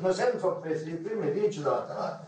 ma 0.00 0.12
senza 0.12 0.46
offese 0.46 0.84
le 0.84 0.96
prime 0.96 1.32
10 1.32 1.62
dalla 1.62 1.82
Tarata 1.82 2.26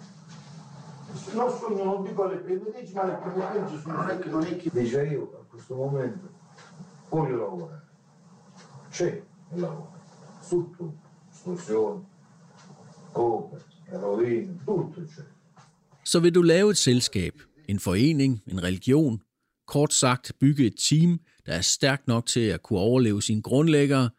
non 1.33 1.51
sono 1.59 1.85
non 1.85 2.05
dico 2.05 2.27
le 2.27 2.37
prime 2.37 2.71
10 2.71 2.93
ma 2.95 3.05
le 3.05 3.19
prime 3.23 3.47
15 3.51 3.83
sono 3.83 3.97
non 3.97 4.11
è 4.11 4.19
che 4.19 4.29
non 4.29 4.43
è 4.45 4.57
che 4.57 4.71
dice 4.73 5.03
io 5.07 5.23
a 5.41 5.45
questo 5.49 5.75
momento 5.75 6.29
voglio 7.09 7.37
lavorare 7.37 7.87
c'è 8.91 9.23
il 9.53 9.61
lavoro 9.61 9.95
su 10.41 10.71
tutto 10.71 11.05
estorsione, 11.47 12.05
coca, 13.13 13.57
eroina, 13.93 14.53
tutto 14.65 15.05
c'è. 15.05 15.23
Så 16.03 16.21
vil 16.21 16.35
du 16.35 16.43
lave 16.43 16.71
et 16.71 16.77
selskab, 16.77 17.33
en 17.69 17.79
forening, 17.79 18.43
en 18.47 18.63
religion, 18.63 19.23
kort 19.67 19.93
sagt 19.93 20.33
bygge 20.41 20.67
et 20.67 20.77
team, 20.77 21.21
der 21.47 21.53
er 21.53 21.61
stærkt 21.61 22.07
nok 22.07 22.27
til 22.27 22.41
at 22.41 22.63
kunne 22.63 22.79
overleve 22.79 23.23
sine 23.23 23.43
grundlæggere, 23.43 24.11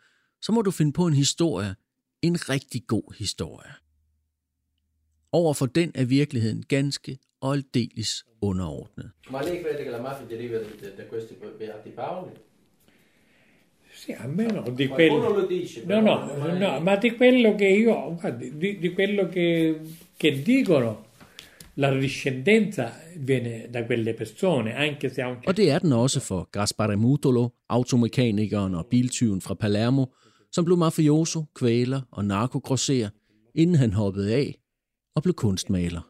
så 0.42 0.52
må 0.52 0.62
du 0.62 0.72
finde 0.72 0.94
på 0.94 1.08
en 1.08 1.14
historie, 1.14 1.76
en 2.22 2.50
rigtig 2.50 2.82
god 2.88 3.16
historie. 3.18 3.72
Overfor 5.32 5.66
den 5.66 5.92
er 5.96 6.06
virkeligheden 6.06 6.64
ganske 6.68 7.18
og 7.42 7.54
aldeles 7.54 8.26
underordnet. 8.42 9.12
Ma 9.30 9.42
lei 9.42 9.62
crede 9.64 9.84
che 9.84 9.92
la 9.92 10.02
mafia 10.02 10.28
deriva 10.30 10.58
da, 10.98 11.04
questi 11.10 11.34
beati 11.60 11.90
Paoli? 11.90 12.32
Sì, 13.94 14.12
almeno 14.12 14.62
di 14.62 14.88
Qualcuno 14.88 15.20
quello... 15.20 15.40
lo 15.40 15.48
dice, 15.48 15.84
No, 15.86 16.02
no, 16.02 16.58
no, 16.58 16.80
ma 16.80 16.96
di 16.96 17.12
quello 17.16 17.56
che 17.56 17.68
io, 17.68 18.16
guardi, 18.16 18.58
di, 18.58 18.78
di 18.78 18.94
quello 18.94 19.28
che, 19.28 19.80
che 20.18 20.42
dicono, 20.42 21.06
la 21.74 21.92
discendenza 21.92 23.02
viene 23.16 23.68
da 23.70 23.86
quelle 23.86 24.14
persone, 24.14 24.76
anche 24.76 25.10
se 25.10 25.22
anche... 25.22 25.48
Og 25.48 25.58
det 25.58 25.72
er 25.72 25.80
den 25.80 25.94
også 25.94 26.20
for 26.20 26.50
Gaspare 26.52 26.96
Mutolo, 26.96 27.50
automekanikeren 27.70 28.76
og 28.76 28.86
biltyven 28.86 29.42
fra 29.42 29.54
Palermo, 29.54 30.06
som 30.52 30.66
blev 30.66 30.78
mafioso, 30.78 31.46
kvæler 31.56 32.02
og 32.12 32.26
narkogrosser, 32.26 33.10
inden 33.56 33.76
han 33.76 33.94
hoppede 33.94 34.34
af 34.34 34.60
og 35.16 35.24
blev 35.24 35.34
kunstmaler. 35.34 36.02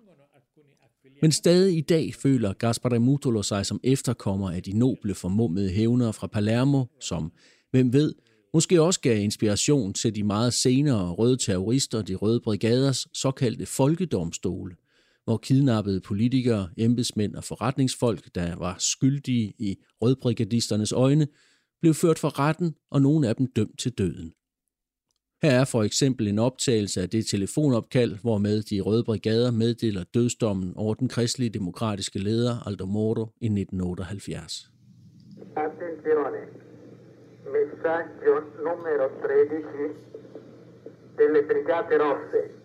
Men 1.22 1.32
stadig 1.32 1.78
i 1.78 1.82
dag 1.82 2.14
føler 2.14 2.54
Gaspare 2.54 3.00
Mutolo 3.00 3.42
sig 3.42 3.66
som 3.66 3.80
efterkommer 3.84 4.52
af 4.52 4.64
de 4.64 4.80
noble 4.80 5.16
formummede 5.16 5.70
hævnere 5.70 6.14
fra 6.14 6.28
Palermo, 6.28 6.86
som, 7.02 7.32
hvem 7.72 7.94
ved, 7.94 8.14
måske 8.54 8.82
også 8.82 9.00
gav 9.00 9.18
inspiration 9.18 9.94
til 9.94 10.16
de 10.16 10.24
meget 10.24 10.54
senere 10.54 11.12
røde 11.12 11.38
terrorister, 11.38 12.02
de 12.02 12.16
røde 12.16 12.40
brigaders 12.40 13.08
såkaldte 13.14 13.66
folkedomstole, 13.66 14.76
hvor 15.24 15.38
kidnappede 15.38 16.02
politikere, 16.02 16.70
embedsmænd 16.78 17.36
og 17.36 17.44
forretningsfolk, 17.44 18.36
der 18.36 18.56
var 18.56 18.76
skyldige 18.80 19.54
i 19.60 19.76
rødbrigadisternes 20.02 20.92
øjne, 20.92 21.28
blev 21.82 21.94
ført 21.94 22.20
for 22.20 22.40
retten, 22.40 22.76
og 22.92 23.02
nogle 23.02 23.30
af 23.30 23.36
dem 23.36 23.48
dømt 23.56 23.80
til 23.80 23.92
døden. 23.92 24.34
Her 25.44 25.52
er 25.52 25.66
for 25.66 25.84
eksempel 25.84 26.28
en 26.28 26.40
optagelse 26.40 27.02
af 27.02 27.10
det 27.10 27.26
telefonopkald, 27.26 28.18
hvormed 28.22 28.62
de 28.64 28.82
røde 28.82 29.04
brigader 29.04 29.52
meddeler 29.52 30.04
dødsdommen 30.04 30.74
over 30.76 30.94
den 30.94 31.08
kristelige 31.08 31.50
demokratiske 31.50 32.20
leder 32.20 32.68
Aldo 32.68 32.86
Moro 32.86 33.26
i 33.42 33.46
1978. 33.46 34.72
Attenzione, 35.56 36.42
messaggio 37.56 38.34
numero 38.66 39.08
13 39.22 40.08
delle 41.18 41.44
Brigate 41.44 41.98
Rosse. 41.98 42.56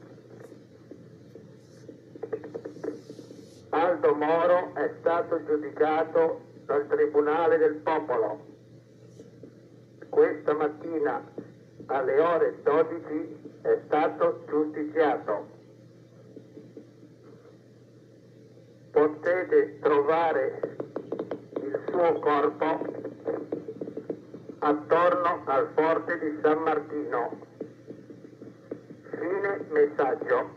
Aldo 3.70 4.14
Moro 4.14 4.74
è 4.74 4.90
stato 5.00 5.42
giudicato 5.46 6.40
dal 6.66 6.86
Tribunale 6.86 7.56
del 7.56 7.74
Popolo. 7.76 8.51
Questa 10.12 10.52
mattina 10.52 11.26
alle 11.86 12.20
ore 12.20 12.60
12 12.62 13.60
è 13.62 13.80
stato 13.86 14.44
giustiziato. 14.46 15.48
Potete 18.90 19.78
trovare 19.80 20.76
il 21.54 21.80
suo 21.88 22.18
corpo 22.18 22.84
attorno 24.58 25.42
al 25.46 25.70
forte 25.74 26.18
di 26.18 26.38
San 26.42 26.58
Martino. 26.58 27.38
Fine 29.08 29.64
messaggio. 29.70 30.50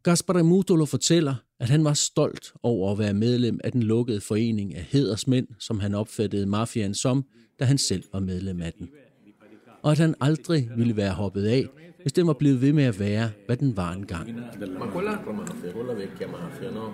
Gaspare 0.00 0.42
Mutolo 0.42 0.86
fortæller, 0.86 1.44
at 1.60 1.68
han 1.68 1.84
var 1.84 1.92
stolt 1.92 2.52
over 2.62 2.92
at 2.92 2.98
være 2.98 3.14
medlem 3.14 3.60
af 3.64 3.72
den 3.72 3.82
lukkede 3.82 4.20
forening 4.20 4.74
af 4.74 4.82
hedersmænd, 4.82 5.46
som 5.58 5.80
han 5.80 5.94
opfattede 5.94 6.46
mafiaen 6.46 6.94
som, 6.94 7.24
da 7.60 7.64
han 7.64 7.78
selv 7.78 8.04
var 8.12 8.20
medlem 8.20 8.62
af 8.62 8.72
den. 8.72 8.88
Og 9.82 9.92
at 9.92 9.98
han 9.98 10.14
aldrig 10.20 10.70
ville 10.76 10.96
være 10.96 11.12
hoppet 11.12 11.44
af, 11.44 11.64
hvis 12.02 12.12
den 12.12 12.26
var 12.26 12.32
blevet 12.32 12.62
ved 12.62 12.72
med 12.72 12.84
at 12.84 13.00
være, 13.00 13.30
hvad 13.46 13.56
den 13.56 13.76
var 13.76 13.92
engang. 13.92 14.34
Ma 14.34 14.86
quell'altra 14.86 15.32
mafia, 15.32 15.72
quella 15.72 15.92
vecchia 15.92 16.26
mafia, 16.26 16.70
no? 16.70 16.86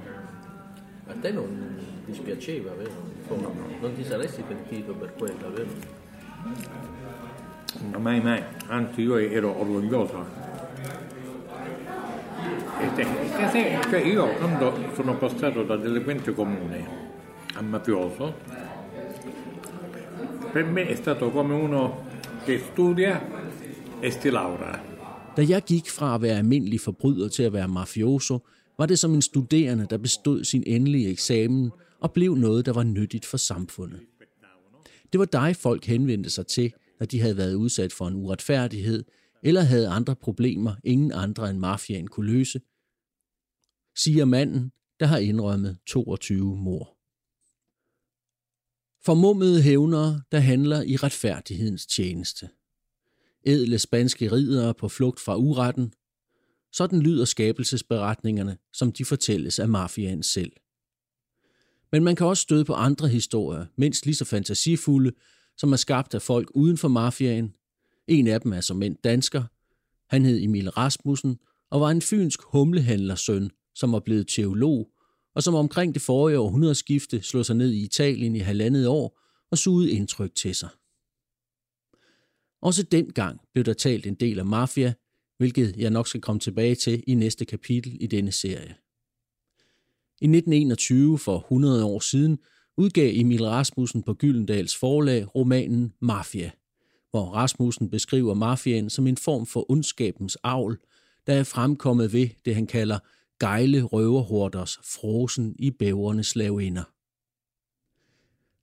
A 1.09 1.13
te 1.23 1.33
non 1.33 1.77
dispiaceva, 2.07 2.71
vero? 2.71 3.03
Insomma, 3.21 3.49
non 3.83 3.97
ti 3.97 4.05
saresti 4.05 4.43
pentito 4.43 4.93
per 4.93 5.11
quella, 5.19 5.49
vero? 5.57 5.71
No, 7.93 7.99
mai, 7.99 8.21
mai. 8.21 8.43
Anzi, 8.69 9.03
io 9.03 9.17
ero 9.17 9.61
orgoglioso. 9.61 10.25
E 12.81 12.87
e 12.87 12.91
te- 12.95 13.91
cioè 13.91 14.01
io 14.01 14.27
quando 14.39 14.73
sono 14.95 15.17
passato 15.19 15.63
da 15.63 15.77
delinquente 15.77 16.35
comune 16.35 16.87
a 17.55 17.63
mafioso, 17.63 18.35
per 20.53 20.65
me 20.65 20.87
è 20.87 20.95
stato 20.95 21.31
come 21.31 21.55
uno 21.55 22.05
che 22.45 22.59
studia 22.73 23.21
e 24.01 24.11
si 24.11 24.31
laurea. 24.31 24.83
Da 25.37 25.43
jeg 25.43 25.63
gik 25.65 25.91
fra 25.91 26.15
at 26.15 26.23
være 26.23 26.37
almindelig 26.39 26.81
forbryder 26.81 27.29
til 27.29 27.43
at 27.43 27.53
være 27.53 27.69
mafioso, 27.69 28.39
var 28.79 28.87
det 28.87 28.99
som 28.99 29.15
en 29.15 29.23
studerende, 29.23 29.87
der 29.91 29.99
bestod 29.99 30.45
sin 30.45 30.63
endelige 30.67 31.11
eksamen 31.11 31.71
og 32.01 32.13
blev 32.13 32.35
noget, 32.35 32.67
der 32.67 32.73
var 32.73 32.83
nyttigt 32.83 33.27
for 33.27 33.37
samfundet. 33.37 34.01
Det 35.13 35.19
var 35.19 35.25
dig, 35.25 35.57
folk 35.57 35.85
henvendte 35.85 36.31
sig 36.31 36.47
til, 36.47 36.73
når 37.01 37.07
de 37.07 37.21
havde 37.21 37.37
været 37.37 37.55
udsat 37.55 37.93
for 37.93 38.09
en 38.09 38.15
uretfærdighed, 38.15 39.05
eller 39.45 39.61
havde 39.61 39.89
andre 39.89 40.17
problemer, 40.17 40.75
ingen 40.85 41.13
andre 41.13 41.51
end 41.51 41.59
mafiaen 41.59 42.09
kunne 42.09 42.33
løse, 42.33 42.61
siger 43.97 44.25
manden, 44.25 44.73
der 45.01 45.07
har 45.07 45.19
indrømmet 45.19 45.79
22 45.87 46.57
mor. 46.57 46.97
Formummede 49.05 49.63
hævnere, 49.63 50.23
der 50.33 50.39
handler 50.39 50.83
i 50.83 50.97
retfærdighedens 50.97 51.87
tjeneste. 51.87 52.49
Edle 53.47 53.79
spanske 53.79 54.33
ridere 54.33 54.75
på 54.75 54.89
flugt 54.89 55.21
fra 55.21 55.37
uretten. 55.37 55.93
Sådan 56.73 57.01
lyder 57.01 57.25
skabelsesberetningerne, 57.25 58.59
som 58.73 58.93
de 58.93 59.05
fortælles 59.05 59.59
af 59.59 59.69
mafiaen 59.69 60.23
selv. 60.23 60.53
Men 61.93 62.05
man 62.05 62.17
kan 62.17 62.27
også 62.27 62.43
støde 62.43 62.65
på 62.65 62.75
andre 62.75 63.09
historier, 63.09 63.67
mindst 63.77 64.07
lige 64.07 64.15
så 64.15 64.25
fantasifulde, 64.25 65.13
som 65.57 65.73
er 65.73 65.77
skabt 65.77 66.15
af 66.15 66.23
folk 66.23 66.51
uden 66.55 66.79
for 66.79 66.89
mafiaen. 66.89 67.55
En 68.09 68.27
af 68.27 68.41
dem 68.41 68.53
er 68.53 68.61
som 68.61 68.77
mænd 68.77 68.97
dansker. 69.05 69.43
Han 70.15 70.25
hed 70.25 70.43
Emil 70.43 70.71
Rasmussen 70.71 71.39
og 71.71 71.81
var 71.81 71.91
en 71.91 72.03
fynsk 72.03 72.41
humlehandlersøn, 72.43 73.51
som 73.75 73.93
var 73.93 74.01
blevet 74.01 74.29
teolog, 74.29 74.91
og 75.35 75.43
som 75.43 75.55
omkring 75.55 75.95
det 75.95 76.03
forrige 76.03 76.39
århundredeskifte 76.39 77.23
slog 77.23 77.47
sig 77.47 77.57
ned 77.57 77.71
i 77.73 77.85
Italien 77.85 78.37
i 78.37 78.39
halvandet 78.39 78.87
år 78.87 79.21
og 79.51 79.59
sugede 79.59 79.91
indtryk 79.91 80.35
til 80.35 80.55
sig. 80.55 80.69
Også 82.63 82.83
dengang 82.83 83.41
blev 83.53 83.65
der 83.65 83.73
talt 83.73 84.07
en 84.07 84.15
del 84.15 84.39
af 84.39 84.47
mafia, 84.47 84.95
hvilket 85.37 85.77
jeg 85.77 85.91
nok 85.91 86.09
skal 86.09 86.21
komme 86.21 86.41
tilbage 86.41 86.75
til 86.75 87.05
i 87.07 87.15
næste 87.15 87.45
kapitel 87.45 87.97
i 88.01 88.07
denne 88.07 88.33
serie. 88.33 88.75
I 90.21 90.27
1921, 90.27 91.19
for 91.19 91.39
100 91.39 91.85
år 91.85 92.01
siden, 92.01 92.39
udgav 92.77 93.11
Emil 93.15 93.45
Rasmussen 93.45 94.03
på 94.03 94.15
Gyldendals 94.15 94.77
forlag 94.77 95.35
romanen 95.35 95.93
Mafia, 96.01 96.51
hvor 97.15 97.25
Rasmussen 97.25 97.91
beskriver 97.91 98.35
mafiaen 98.35 98.91
som 98.91 99.07
en 99.07 99.17
form 99.17 99.47
for 99.47 99.71
ondskabens 99.71 100.37
avl, 100.43 100.79
der 101.27 101.35
er 101.35 101.43
fremkommet 101.45 102.13
ved 102.13 102.29
det, 102.45 102.55
han 102.55 102.67
kalder 102.67 102.99
gejle 103.41 103.83
røverhorders 103.83 104.79
frosen 104.83 105.57
i 105.59 105.71
bævernes 105.71 106.27
slavinder. 106.27 106.83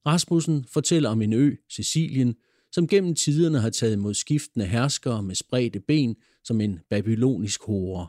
Rasmussen 0.05 0.65
fortæller 0.73 1.09
om 1.09 1.21
en 1.21 1.33
ø, 1.33 1.55
Sicilien, 1.69 2.35
som 2.71 2.87
gennem 2.87 3.15
tiderne 3.15 3.59
har 3.59 3.69
taget 3.69 3.99
mod 3.99 4.13
skiftende 4.13 4.65
herskere 4.65 5.23
med 5.23 5.35
spredte 5.35 5.79
ben 5.79 6.15
som 6.43 6.61
en 6.61 6.79
babylonisk 6.89 7.63
hore. 7.63 8.07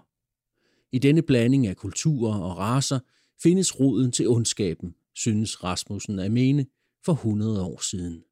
I 0.93 0.99
denne 0.99 1.23
blanding 1.23 1.67
af 1.67 1.77
kulturer 1.77 2.39
og 2.39 2.59
raser 2.59 2.99
findes 3.43 3.81
roden 3.81 4.13
til 4.13 4.29
ondskaben, 4.29 4.95
synes 5.15 5.65
Rasmussen 5.65 6.19
at 6.19 6.33
mene 6.33 6.67
for 7.05 7.13
100 7.13 7.63
år 7.63 7.81
siden. 7.91 8.25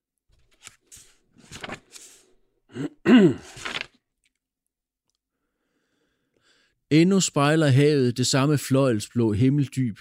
Endnu 6.90 7.20
spejler 7.20 7.66
havet 7.66 8.16
det 8.16 8.26
samme 8.26 8.58
fløjelsblå 8.58 9.32
himmeldyb, 9.32 9.98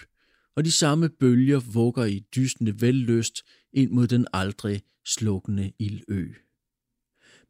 og 0.56 0.66
de 0.66 0.72
samme 0.72 1.10
bølger 1.10 1.60
vugger 1.60 2.06
i 2.06 2.26
dystende 2.36 2.82
vellyst 2.82 3.44
ind 3.74 3.92
mod 3.92 4.08
den 4.08 4.28
aldrig 4.34 4.82
slukkende 5.06 5.72
ildø. 5.80 6.28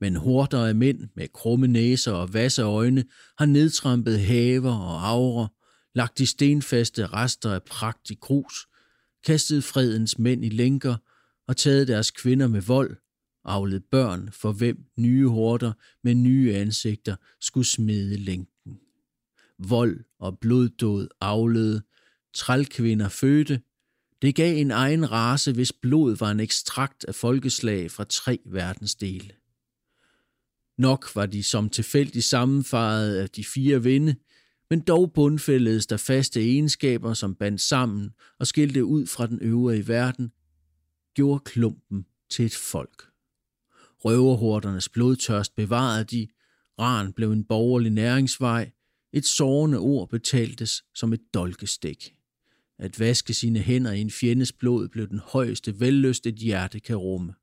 Men 0.02 0.16
horder 0.16 0.66
af 0.66 0.76
mænd 0.76 1.10
med 1.16 1.28
krumme 1.34 1.68
næser 1.68 2.12
og 2.12 2.34
vasse 2.34 2.62
øjne 2.62 3.06
har 3.38 3.46
nedtrampet 3.46 4.20
haver 4.20 4.74
og 4.74 5.08
aure, 5.08 5.50
lagt 5.96 6.18
de 6.18 6.26
stenfaste 6.26 7.08
rester 7.08 7.52
af 7.52 7.64
pragt 7.64 8.10
i 8.10 8.16
grus, 8.16 8.68
kastet 9.26 9.64
fredens 9.64 10.20
mænd 10.20 10.46
i 10.46 10.50
lænker 10.50 10.96
og 11.48 11.58
taget 11.58 11.88
deres 11.88 12.12
kvinder 12.12 12.48
med 12.48 12.62
vold, 12.62 12.98
avlede 13.46 13.80
børn, 13.80 14.30
for 14.32 14.52
hvem 14.52 14.86
nye 14.98 15.28
horder 15.28 15.74
med 16.04 16.16
nye 16.16 16.54
ansigter 16.56 17.16
skulle 17.40 17.68
smede 17.68 18.18
længden. 18.18 18.80
Vold 19.60 20.00
og 20.20 20.40
bloddåd 20.40 21.08
avlede, 21.22 21.82
trælkvinder 22.34 23.10
fødte, 23.10 23.62
det 24.22 24.36
gav 24.36 24.58
en 24.58 24.72
egen 24.72 25.12
race, 25.12 25.52
hvis 25.52 25.74
blod 25.74 26.16
var 26.18 26.32
en 26.32 26.40
ekstrakt 26.40 27.06
af 27.06 27.16
folkeslag 27.16 27.92
fra 27.92 28.04
tre 28.04 28.40
verdensdele. 28.46 29.34
Nok 30.78 31.16
var 31.16 31.26
de 31.26 31.44
som 31.44 31.70
tilfældigt 31.70 32.26
sammenfaret 32.26 33.16
af 33.16 33.30
de 33.30 33.44
fire 33.44 33.84
vinde, 33.84 34.16
men 34.70 34.80
dog 34.80 35.14
bundfældedes 35.14 35.88
der 35.88 35.98
faste 35.98 36.42
egenskaber, 36.42 37.14
som 37.14 37.36
bandt 37.36 37.62
sammen 37.62 38.10
og 38.40 38.48
skilte 38.48 38.86
ud 38.86 39.06
fra 39.06 39.28
den 39.28 39.40
øvrige 39.42 39.88
verden, 39.88 40.32
gjorde 41.14 41.40
klumpen 41.46 42.06
til 42.30 42.46
et 42.46 42.56
folk. 42.56 43.09
Røverhordernes 44.06 44.90
blodtørst 44.90 45.56
bevarede 45.56 46.04
de, 46.04 46.28
ran 46.80 47.14
blev 47.14 47.32
en 47.32 47.44
borgerlig 47.44 47.92
næringsvej, 47.92 48.72
et 49.14 49.26
sårende 49.26 49.78
ord 49.78 50.10
betaltes 50.10 50.84
som 50.96 51.14
et 51.14 51.34
dolkestik. 51.34 52.16
At 52.80 53.00
vaske 53.00 53.34
sine 53.34 53.60
hænder 53.60 53.92
i 53.92 54.02
en 54.02 54.12
fjendes 54.12 54.52
blod 54.52 54.88
blev 54.88 55.08
den 55.08 55.20
højeste 55.20 55.80
vellyst 55.80 56.28
et 56.28 56.36
hjerte 56.36 56.80
kan 56.80 56.96
rumme. 56.96 57.34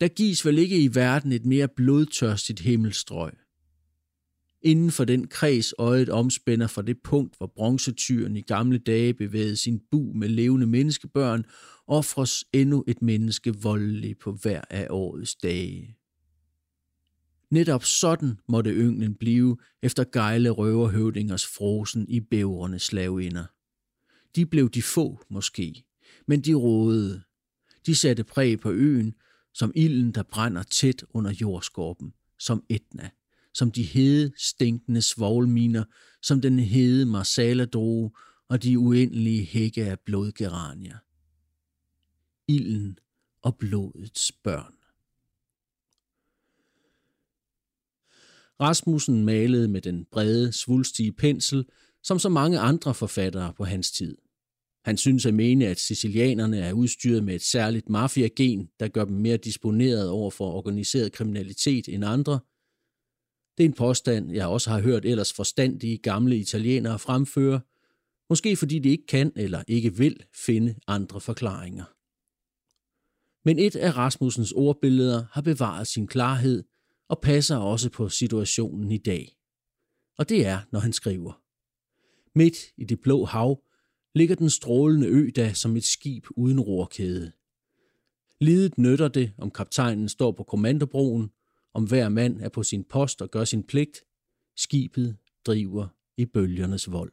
Der 0.00 0.08
gives 0.08 0.46
vel 0.46 0.58
ikke 0.58 0.82
i 0.82 0.94
verden 0.94 1.32
et 1.32 1.46
mere 1.46 1.68
blodtørstigt 1.68 2.60
himmelstrøg. 2.60 3.32
Inden 4.64 4.90
for 4.90 5.04
den 5.04 5.26
kreds 5.26 5.74
øjet 5.78 6.08
omspænder 6.08 6.66
fra 6.66 6.82
det 6.82 7.02
punkt, 7.02 7.36
hvor 7.36 7.46
bronzetyren 7.46 8.36
i 8.36 8.40
gamle 8.40 8.78
dage 8.78 9.14
bevægede 9.14 9.56
sin 9.56 9.80
bu 9.90 10.12
med 10.14 10.28
levende 10.28 10.66
menneskebørn, 10.66 11.44
offres 11.86 12.44
endnu 12.52 12.84
et 12.86 13.02
menneske 13.02 13.54
voldeligt 13.62 14.18
på 14.18 14.32
hver 14.32 14.60
af 14.70 14.86
årets 14.90 15.34
dage. 15.34 15.96
Netop 17.50 17.84
sådan 17.84 18.38
måtte 18.48 18.70
ynglen 18.70 19.14
blive 19.14 19.56
efter 19.82 20.04
gejle 20.12 20.50
røverhøvdingers 20.50 21.46
frosen 21.46 22.08
i 22.08 22.20
bævrende 22.20 22.78
slavinder. 22.78 23.44
De 24.36 24.46
blev 24.46 24.70
de 24.70 24.82
få, 24.82 25.20
måske, 25.30 25.84
men 26.26 26.40
de 26.40 26.54
rådede. 26.54 27.22
De 27.86 27.94
satte 27.94 28.24
præg 28.24 28.60
på 28.60 28.70
øen, 28.70 29.14
som 29.54 29.72
ilden, 29.74 30.12
der 30.12 30.22
brænder 30.22 30.62
tæt 30.62 31.04
under 31.10 31.32
jordskorpen, 31.40 32.12
som 32.38 32.64
Etna, 32.68 33.10
som 33.54 33.70
de 33.70 33.82
hede, 33.82 34.32
stinkende 34.36 35.02
svoglminer, 35.02 35.84
som 36.22 36.40
den 36.40 36.58
hede 36.58 37.06
marsala 37.06 37.66
og 38.48 38.62
de 38.62 38.78
uendelige 38.78 39.44
hække 39.44 39.84
af 39.84 40.00
blodgeranier. 40.00 40.98
Ilden 42.48 42.98
og 43.42 43.56
blodets 43.56 44.32
børn. 44.32 44.74
Rasmussen 48.60 49.24
malede 49.24 49.68
med 49.68 49.80
den 49.80 50.04
brede, 50.04 50.52
svulstige 50.52 51.12
pensel, 51.12 51.66
som 52.02 52.18
så 52.18 52.28
mange 52.28 52.58
andre 52.58 52.94
forfattere 52.94 53.52
på 53.56 53.64
hans 53.64 53.90
tid. 53.90 54.16
Han 54.84 54.96
synes 54.96 55.26
at 55.26 55.34
mene, 55.34 55.66
at 55.66 55.80
sicilianerne 55.80 56.58
er 56.58 56.72
udstyret 56.72 57.24
med 57.24 57.34
et 57.34 57.42
særligt 57.42 57.88
mafiagen, 57.88 58.68
der 58.80 58.88
gør 58.88 59.04
dem 59.04 59.16
mere 59.16 59.36
disponeret 59.36 60.08
over 60.08 60.30
for 60.30 60.52
organiseret 60.52 61.12
kriminalitet 61.12 61.88
end 61.88 62.04
andre. 62.04 62.40
Det 63.58 63.64
er 63.64 63.68
en 63.68 63.74
påstand, 63.74 64.32
jeg 64.32 64.46
også 64.46 64.70
har 64.70 64.80
hørt 64.80 65.04
ellers 65.04 65.32
forstandige 65.32 65.98
gamle 65.98 66.36
italienere 66.36 66.98
fremføre, 66.98 67.60
måske 68.28 68.56
fordi 68.56 68.78
de 68.78 68.88
ikke 68.88 69.06
kan 69.06 69.32
eller 69.36 69.62
ikke 69.68 69.96
vil 69.96 70.24
finde 70.34 70.74
andre 70.86 71.20
forklaringer. 71.20 71.84
Men 73.44 73.58
et 73.58 73.76
af 73.76 73.96
Rasmussens 73.96 74.52
ordbilleder 74.52 75.24
har 75.32 75.42
bevaret 75.42 75.86
sin 75.86 76.06
klarhed 76.06 76.64
og 77.08 77.20
passer 77.20 77.56
også 77.56 77.90
på 77.90 78.08
situationen 78.08 78.92
i 78.92 78.98
dag. 78.98 79.36
Og 80.18 80.28
det 80.28 80.46
er, 80.46 80.60
når 80.72 80.80
han 80.80 80.92
skriver. 80.92 81.40
Midt 82.38 82.56
i 82.76 82.84
det 82.84 83.00
blå 83.00 83.24
hav 83.24 83.62
ligger 84.14 84.36
den 84.36 84.50
strålende 84.50 85.06
ø 85.06 85.30
da 85.36 85.52
som 85.52 85.76
et 85.76 85.84
skib 85.84 86.26
uden 86.30 86.60
rorkæde. 86.60 87.32
Lidet 88.40 88.78
nytter 88.78 89.08
det, 89.08 89.32
om 89.38 89.50
kaptajnen 89.50 90.08
står 90.08 90.32
på 90.32 90.42
kommandobroen, 90.42 91.30
om 91.74 91.84
hver 91.84 92.08
mand 92.08 92.40
er 92.40 92.48
på 92.48 92.62
sin 92.62 92.84
post 92.84 93.22
og 93.22 93.30
gør 93.30 93.44
sin 93.44 93.62
pligt. 93.62 94.04
Skibet 94.56 95.16
driver 95.46 95.86
i 96.16 96.24
bølgernes 96.26 96.92
vold. 96.92 97.12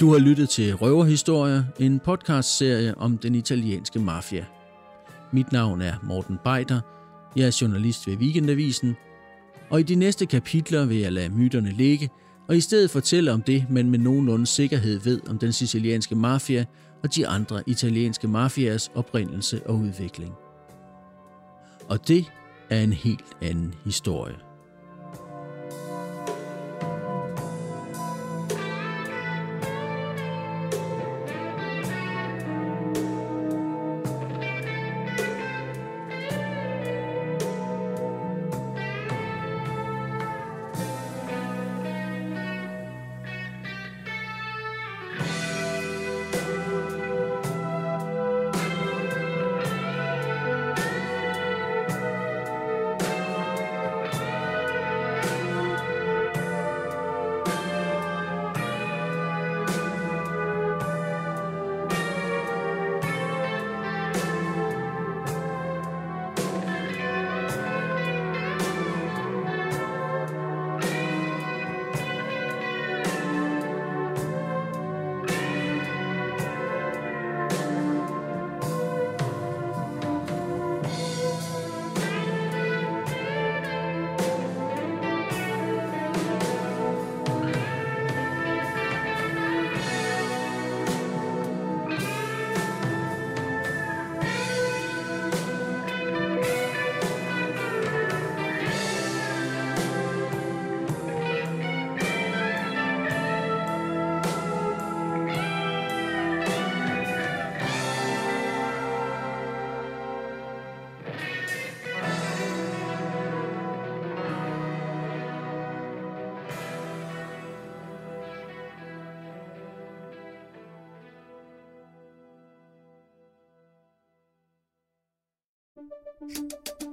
Du 0.00 0.12
har 0.12 0.18
lyttet 0.18 0.48
til 0.48 0.74
Røverhistorier, 0.74 1.64
en 1.80 2.00
podcastserie 2.00 2.98
om 2.98 3.18
den 3.18 3.34
italienske 3.34 3.98
mafia. 3.98 4.46
Mit 5.32 5.52
navn 5.52 5.80
er 5.80 5.94
Morten 6.02 6.38
Beider. 6.44 6.80
Jeg 7.36 7.46
er 7.46 7.58
journalist 7.60 8.06
ved 8.06 8.16
Weekendavisen. 8.16 8.96
Og 9.70 9.80
i 9.80 9.82
de 9.82 9.94
næste 9.94 10.26
kapitler 10.26 10.86
vil 10.86 10.98
jeg 10.98 11.12
lade 11.12 11.28
myterne 11.28 11.70
ligge, 11.70 12.10
og 12.48 12.56
i 12.56 12.60
stedet 12.60 12.90
fortælle 12.90 13.32
om 13.32 13.42
det, 13.42 13.66
man 13.70 13.90
med 13.90 13.98
nogenlunde 13.98 14.46
sikkerhed 14.46 15.00
ved 15.00 15.20
om 15.28 15.38
den 15.38 15.52
sicilianske 15.52 16.14
mafia 16.14 16.64
og 17.02 17.14
de 17.14 17.26
andre 17.26 17.62
italienske 17.66 18.28
mafias 18.28 18.90
oprindelse 18.94 19.66
og 19.66 19.74
udvikling. 19.74 20.34
Og 21.88 22.08
det 22.08 22.24
er 22.70 22.80
en 22.80 22.92
helt 22.92 23.36
anden 23.40 23.74
historie. 23.84 24.51